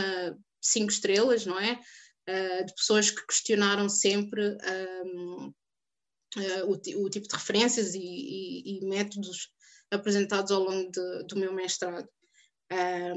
[0.62, 1.80] cinco estrelas, não é?
[2.30, 4.58] Uh, de pessoas que questionaram sempre
[5.06, 5.54] um,
[6.66, 9.50] o, o, tipo de referências e, e, e métodos
[9.90, 12.08] apresentados ao longo de, do meu mestrado.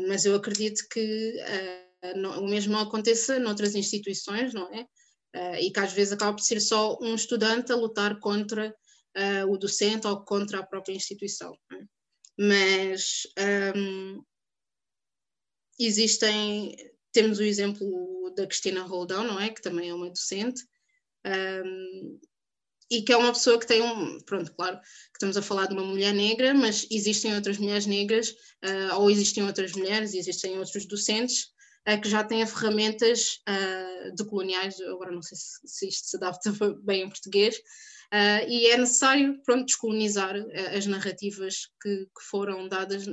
[0.09, 1.35] mas eu acredito que
[2.17, 4.85] não, o mesmo aconteça noutras instituições, não é?
[5.35, 8.74] Uh, e que às vezes acaba por ser só um estudante a lutar contra
[9.16, 11.57] uh, o docente ou contra a própria instituição.
[11.72, 11.85] É?
[12.39, 13.22] Mas
[13.76, 14.22] um,
[15.78, 16.76] existem,
[17.12, 19.51] temos o exemplo da Cristina Roldão, não é?
[19.51, 20.62] Que também é uma docente.
[21.26, 22.18] Um,
[22.91, 25.72] e que é uma pessoa que tem um, pronto, claro, que estamos a falar de
[25.72, 30.85] uma mulher negra, mas existem outras mulheres negras, uh, ou existem outras mulheres, existem outros
[30.87, 31.53] docentes
[32.01, 36.51] que já têm ferramentas uh, decoloniais, agora não sei se, se, isto se adapta
[36.82, 40.35] bem em português, uh, e é necessário, pronto, descolonizar
[40.76, 43.07] as narrativas que, que foram dadas,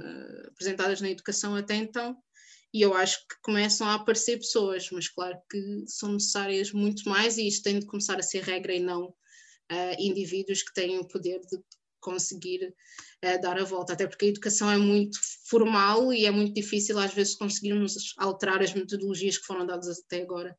[0.47, 2.17] apresentadas na educação até então,
[2.73, 7.37] e eu acho que começam a aparecer pessoas, mas claro que são necessárias muito mais
[7.37, 11.07] e isto tem de começar a ser regra e não uh, indivíduos que têm o
[11.07, 11.57] poder de
[12.01, 12.73] conseguir
[13.23, 16.99] uh, dar a volta, até porque a educação é muito formal e é muito difícil
[16.99, 20.57] às vezes conseguirmos alterar as metodologias que foram dadas até agora.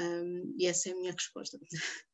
[0.00, 1.58] Um, e essa é a minha resposta.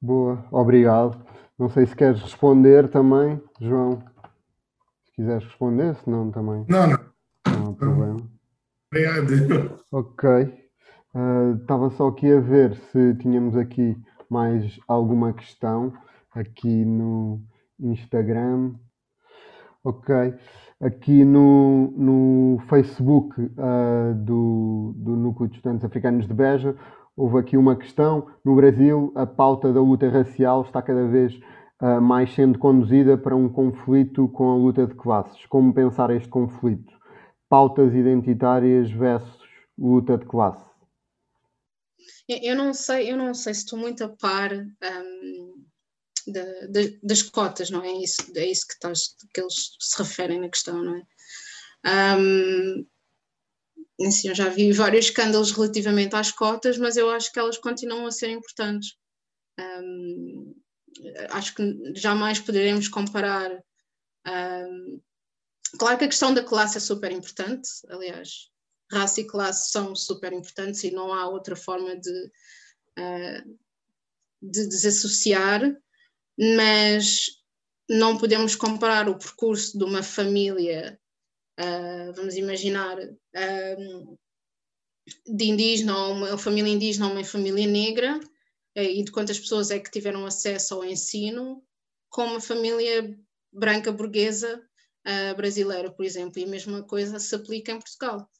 [0.00, 1.26] Boa, obrigado.
[1.58, 4.00] Não sei se queres responder também, João.
[5.04, 6.64] Se quiseres responder, se não também.
[6.68, 7.12] Não, não.
[7.46, 8.30] Não há problema.
[8.92, 9.84] Obrigado.
[9.90, 10.67] Ok.
[11.08, 13.96] Estava uh, só aqui a ver se tínhamos aqui
[14.28, 15.92] mais alguma questão
[16.34, 17.40] aqui no
[17.80, 18.74] Instagram.
[19.82, 20.14] Ok.
[20.80, 26.76] Aqui no, no Facebook uh, do, do Núcleo de Estudantes Africanos de Beja,
[27.16, 28.26] houve aqui uma questão.
[28.44, 31.34] No Brasil, a pauta da luta racial está cada vez
[31.82, 35.46] uh, mais sendo conduzida para um conflito com a luta de classes.
[35.46, 36.92] Como pensar este conflito?
[37.48, 39.38] Pautas identitárias versus
[39.76, 40.67] luta de classe.
[42.28, 45.64] Eu não sei, eu não sei se estou muito a par um,
[46.26, 47.88] da, da, das cotas, não é?
[47.88, 48.88] É isso, é isso que,
[49.32, 51.02] que eles se referem na questão, não é?
[52.18, 52.86] Um,
[54.06, 58.06] assim, eu já vi vários escândalos relativamente às cotas, mas eu acho que elas continuam
[58.06, 58.96] a ser importantes.
[59.58, 60.54] Um,
[61.30, 63.50] acho que jamais poderemos comparar.
[64.26, 65.00] Um,
[65.78, 68.50] claro que a questão da classe é super importante, aliás,
[68.90, 72.32] raça e classe são super importantes e não há outra forma de,
[72.98, 73.58] uh,
[74.42, 75.62] de desassociar,
[76.38, 77.26] mas
[77.88, 80.98] não podemos comparar o percurso de uma família,
[81.58, 84.16] uh, vamos imaginar, um,
[85.26, 88.20] de indígena, uma família indígena ou uma família negra,
[88.76, 91.64] e de quantas pessoas é que tiveram acesso ao ensino,
[92.08, 93.18] com uma família
[93.52, 94.62] branca burguesa
[95.06, 98.30] uh, brasileira, por exemplo, e a mesma coisa se aplica em Portugal.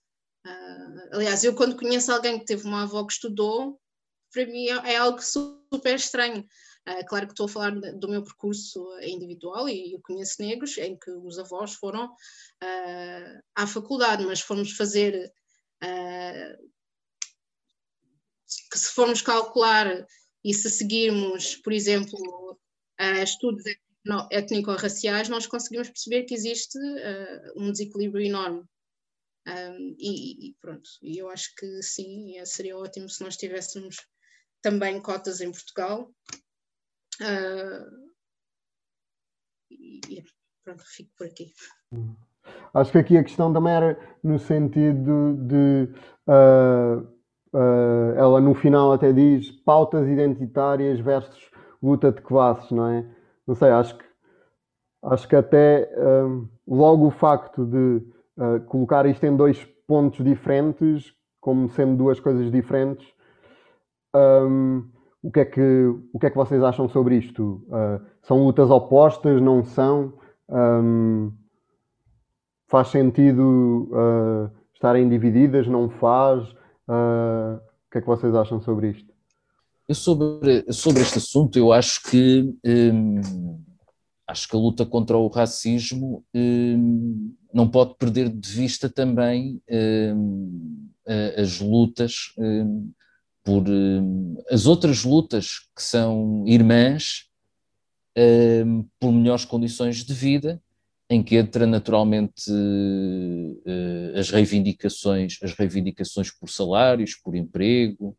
[0.46, 3.80] Uh, aliás, eu quando conheço alguém que teve uma avó que estudou,
[4.32, 6.46] para mim é, é algo super estranho.
[6.88, 10.96] Uh, claro que estou a falar do meu percurso individual e eu conheço negros em
[10.98, 15.32] que os avós foram uh, à faculdade, mas formos fazer
[18.70, 20.04] que se formos calcular
[20.44, 22.58] e se seguirmos, por exemplo,
[23.22, 23.62] estudos
[24.32, 26.76] étnico-raciais, nós conseguimos perceber que existe
[27.54, 28.64] um desequilíbrio enorme.
[29.48, 33.96] Um, e, e, pronto, e eu acho que sim, seria ótimo se nós tivéssemos
[34.62, 36.10] também cotas em Portugal.
[37.22, 38.08] Uh,
[39.70, 40.22] e
[40.62, 41.52] pronto, fico por aqui.
[42.74, 45.88] Acho que aqui a questão também era no sentido de
[46.26, 47.00] uh,
[47.54, 51.50] uh, ela no final até diz pautas identitárias versus
[51.82, 53.16] luta de classes, não é?
[53.46, 54.04] Não sei, acho que
[55.04, 55.88] acho que até
[56.66, 58.04] logo o facto de
[58.38, 63.06] uh, colocar isto em dois pontos diferentes, como sendo duas coisas diferentes.
[64.14, 64.88] Um,
[65.22, 67.66] o, que é que, o que é que vocês acham sobre isto?
[67.68, 69.40] Uh, são lutas opostas?
[69.42, 70.14] Não são?
[70.48, 71.32] Um,
[72.66, 75.66] faz sentido uh, estarem divididas?
[75.66, 76.56] Não faz?
[76.90, 79.12] o que é que vocês acham sobre isto?
[79.86, 83.60] Eu sobre, sobre este assunto, eu acho que um,
[84.28, 89.60] acho que a luta contra o racismo hum, não pode perder de vista também
[90.14, 90.90] hum,
[91.36, 92.92] as lutas hum,
[93.42, 93.64] por
[94.50, 97.28] as outras lutas que são irmãs
[98.98, 100.60] por melhores condições de vida,
[101.10, 102.50] em que entra naturalmente
[103.66, 108.16] eh, as reivindicações, as reivindicações por salários, por emprego,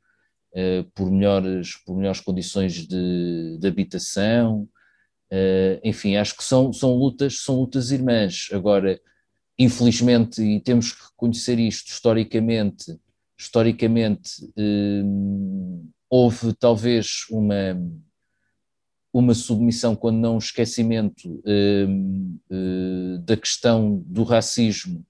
[0.55, 4.67] eh, por melhores, por melhores condições de, de habitação,
[5.31, 8.49] Uh, enfim, acho que são, são lutas, são lutas irmãs.
[8.51, 8.99] Agora,
[9.57, 12.99] infelizmente, e temos que reconhecer isto historicamente,
[13.37, 17.79] historicamente uh, houve talvez uma,
[19.13, 25.05] uma submissão, quando não um esquecimento uh, da questão do racismo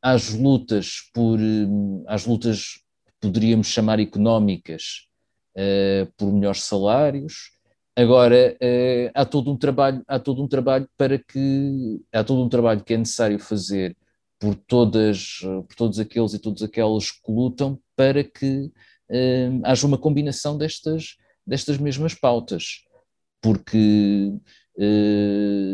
[0.00, 1.40] às lutas por
[2.06, 2.80] às lutas
[3.20, 5.08] poderíamos chamar económicas
[6.16, 7.52] por melhores salários.
[7.94, 12.48] Agora, uh, há todo um trabalho, há todo um trabalho para que, há todo um
[12.48, 13.94] trabalho que é necessário fazer
[14.40, 18.72] por todas, por todos aqueles e todas aquelas que lutam para que
[19.10, 21.16] uh, haja uma combinação destas,
[21.46, 22.82] destas mesmas pautas,
[23.42, 24.32] porque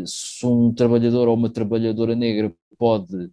[0.05, 3.31] se um trabalhador ou uma trabalhadora negra pode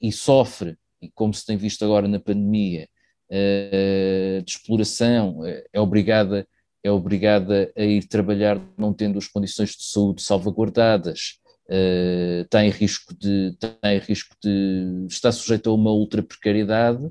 [0.00, 2.88] e sofre, e como se tem visto agora na pandemia,
[3.30, 6.46] de exploração, eh, é obrigada,
[6.82, 12.70] é obrigada a ir trabalhar não tendo as condições de saúde salvaguardadas, uh, está, em
[12.70, 17.10] risco de, está em risco de estar sujeita a uma ultra precariedade,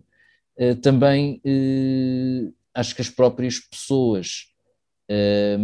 [0.82, 1.42] também
[2.74, 4.46] acho que as próprias pessoas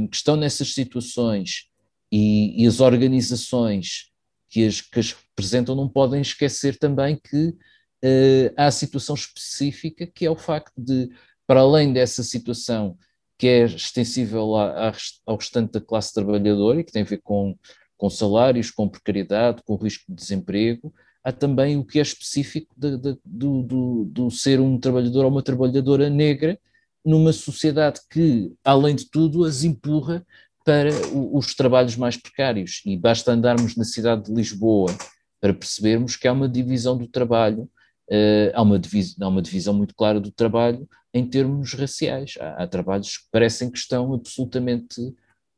[0.09, 1.69] que estão nessas situações
[2.11, 4.11] e, e as organizações
[4.49, 7.55] que as, que as representam não podem esquecer também que
[8.03, 11.09] uh, a situação específica que é o facto de,
[11.47, 12.97] para além dessa situação
[13.37, 14.93] que é extensível à,
[15.25, 17.57] ao restante da classe trabalhadora e que tem a ver com,
[17.97, 22.97] com salários, com precariedade, com risco de desemprego, há também o que é específico de,
[22.97, 26.59] de, do, do, do ser um trabalhador ou uma trabalhadora negra
[27.03, 30.25] numa sociedade que, além de tudo, as empurra
[30.63, 30.91] para
[31.33, 32.81] os trabalhos mais precários.
[32.85, 34.95] E basta andarmos na cidade de Lisboa
[35.39, 37.67] para percebermos que há uma divisão do trabalho,
[38.11, 42.35] uh, há, uma divisão, há uma divisão muito clara do trabalho em termos raciais.
[42.39, 45.15] Há, há trabalhos que parecem que estão absolutamente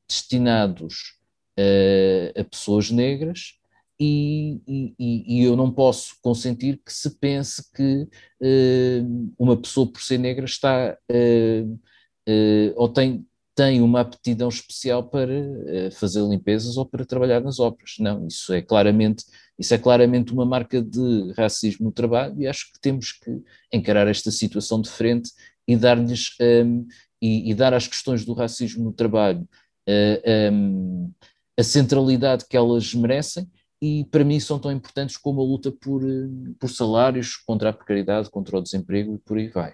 [0.08, 1.18] destinados
[1.60, 3.60] uh, a pessoas negras
[4.00, 8.08] e, e, e, eu não posso consentir que se pense que
[8.42, 10.98] uh, uma pessoa por ser negra está
[12.76, 13.26] ou tem,
[13.56, 15.32] tem uma aptidão especial para
[15.92, 17.96] fazer limpezas ou para trabalhar nas obras.
[18.00, 19.24] Não, isso é claramente
[19.58, 24.08] isso é claramente uma marca de racismo no trabalho e acho que temos que encarar
[24.08, 25.32] esta situação de frente
[25.68, 26.88] e dar-lhes um,
[27.22, 29.48] e, e, dar às questões do racismo no trabalho
[30.52, 31.12] um,
[31.58, 33.50] a centralidade que elas merecem
[33.82, 37.74] e para mim são tão importantes como a luta por, eh, por salários, contra a
[37.74, 39.74] precariedade, contra o desemprego e por aí vai.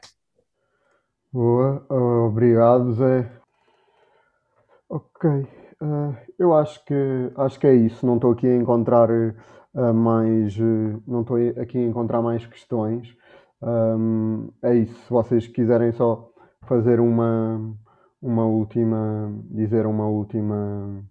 [1.31, 1.85] Boa,
[2.25, 3.38] obrigado Zé.
[4.89, 9.93] Ok, uh, eu acho que, acho que é isso, não estou aqui a encontrar uh,
[9.93, 13.15] mais, uh, não estou aqui a encontrar mais questões.
[13.61, 16.31] Um, é isso, se vocês quiserem só
[16.63, 17.61] fazer uma,
[18.19, 21.03] uma última, dizer uma última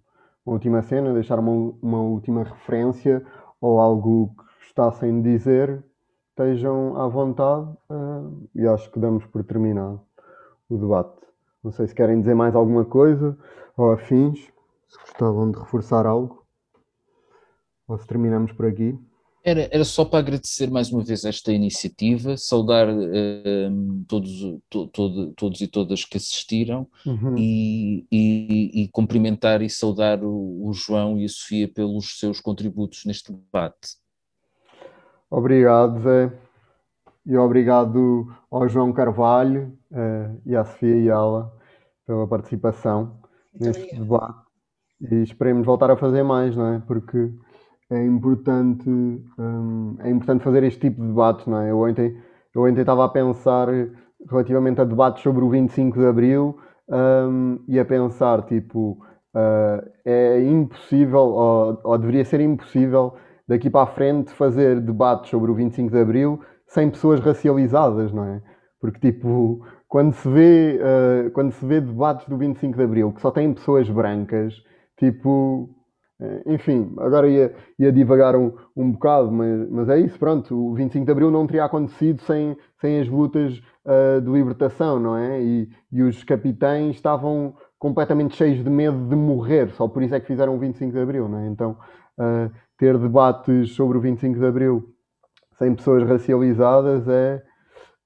[0.45, 3.25] uma última cena, deixar uma, uma última referência
[3.61, 5.85] ou algo que gostassem de dizer,
[6.31, 7.69] estejam à vontade
[8.55, 10.01] e acho que damos por terminado
[10.69, 11.28] o debate.
[11.63, 13.37] Não sei se querem dizer mais alguma coisa
[13.75, 14.39] ou afins,
[14.87, 16.45] se gostavam de reforçar algo,
[17.87, 18.97] ou se terminamos por aqui.
[19.41, 25.33] Era, era só para agradecer mais uma vez esta iniciativa, saudar uh, todos, to, todo,
[25.33, 27.37] todos e todas que assistiram uhum.
[27.37, 33.05] e, e, e, cumprimentar e saudar o, o, João e a Sofia pelos seus contributos
[33.05, 33.95] neste debate.
[35.31, 36.33] Obrigado, Zé.
[37.29, 41.53] E obrigado ao João Carvalho uh, e à Sofia Yala
[42.03, 43.19] pela participação
[43.53, 44.03] Muito neste obrigado.
[44.03, 44.39] debate.
[45.11, 46.81] E esperemos voltar a fazer mais, não é?
[46.87, 47.29] Porque
[47.91, 51.69] é importante, hum, é importante fazer este tipo de debates, não é?
[51.69, 52.17] Eu ontem,
[52.55, 53.67] eu ontem estava a pensar
[54.27, 56.57] relativamente a debates sobre o 25 de Abril
[56.89, 63.13] hum, e a pensar, tipo, uh, é impossível, ou, ou, deveria ser impossível,
[63.47, 66.39] daqui para a frente fazer debates sobre o 25 de Abril
[66.69, 68.41] sem pessoas racializadas, não é?
[68.79, 73.21] Porque, tipo, quando se vê, uh, quando se vê debates do 25 de Abril que
[73.21, 74.55] só têm pessoas brancas,
[74.97, 75.69] tipo
[76.21, 80.53] eh, enfim, agora ia, ia divagar um, um bocado, mas, mas é isso, pronto.
[80.53, 85.15] O 25 de Abril não teria acontecido sem, sem as lutas uh, de libertação, não
[85.15, 85.41] é?
[85.41, 90.19] E, e os capitães estavam completamente cheios de medo de morrer, só por isso é
[90.19, 91.47] que fizeram o 25 de Abril, não é?
[91.47, 91.77] Então,
[92.17, 94.83] uh, ter debates sobre o 25 de Abril
[95.59, 97.43] sem pessoas racializadas é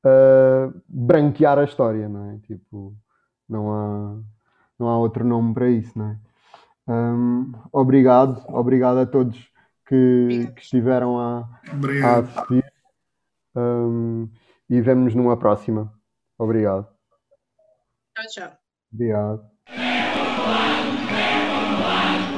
[0.05, 2.39] uh, branquear a história, não é?
[2.39, 2.93] Tipo,
[3.47, 4.19] não há,
[4.77, 6.17] não há outro nome para isso, não é?
[6.85, 9.37] Um, obrigado, obrigado a todos
[9.87, 11.47] que, que estiveram a,
[12.03, 12.65] a assistir.
[13.55, 14.29] Um,
[14.69, 15.93] e vemo-nos numa próxima.
[16.37, 16.87] Obrigado.
[18.15, 18.57] Tchau, tchau.
[18.91, 19.53] Obrigado.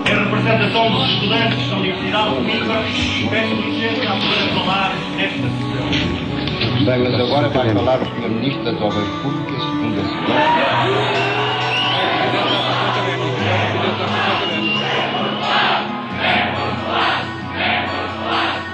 [0.06, 2.82] Representação dos estudantes da Universidade de Coimbra,
[3.30, 5.05] peço licença a poder falar.
[5.26, 8.30] Bem, mas agora vai falar o Sr.
[8.30, 10.36] Ministro das Obras Públicas, segundo a seguinte.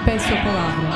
[0.04, 0.91] Peço a palavra.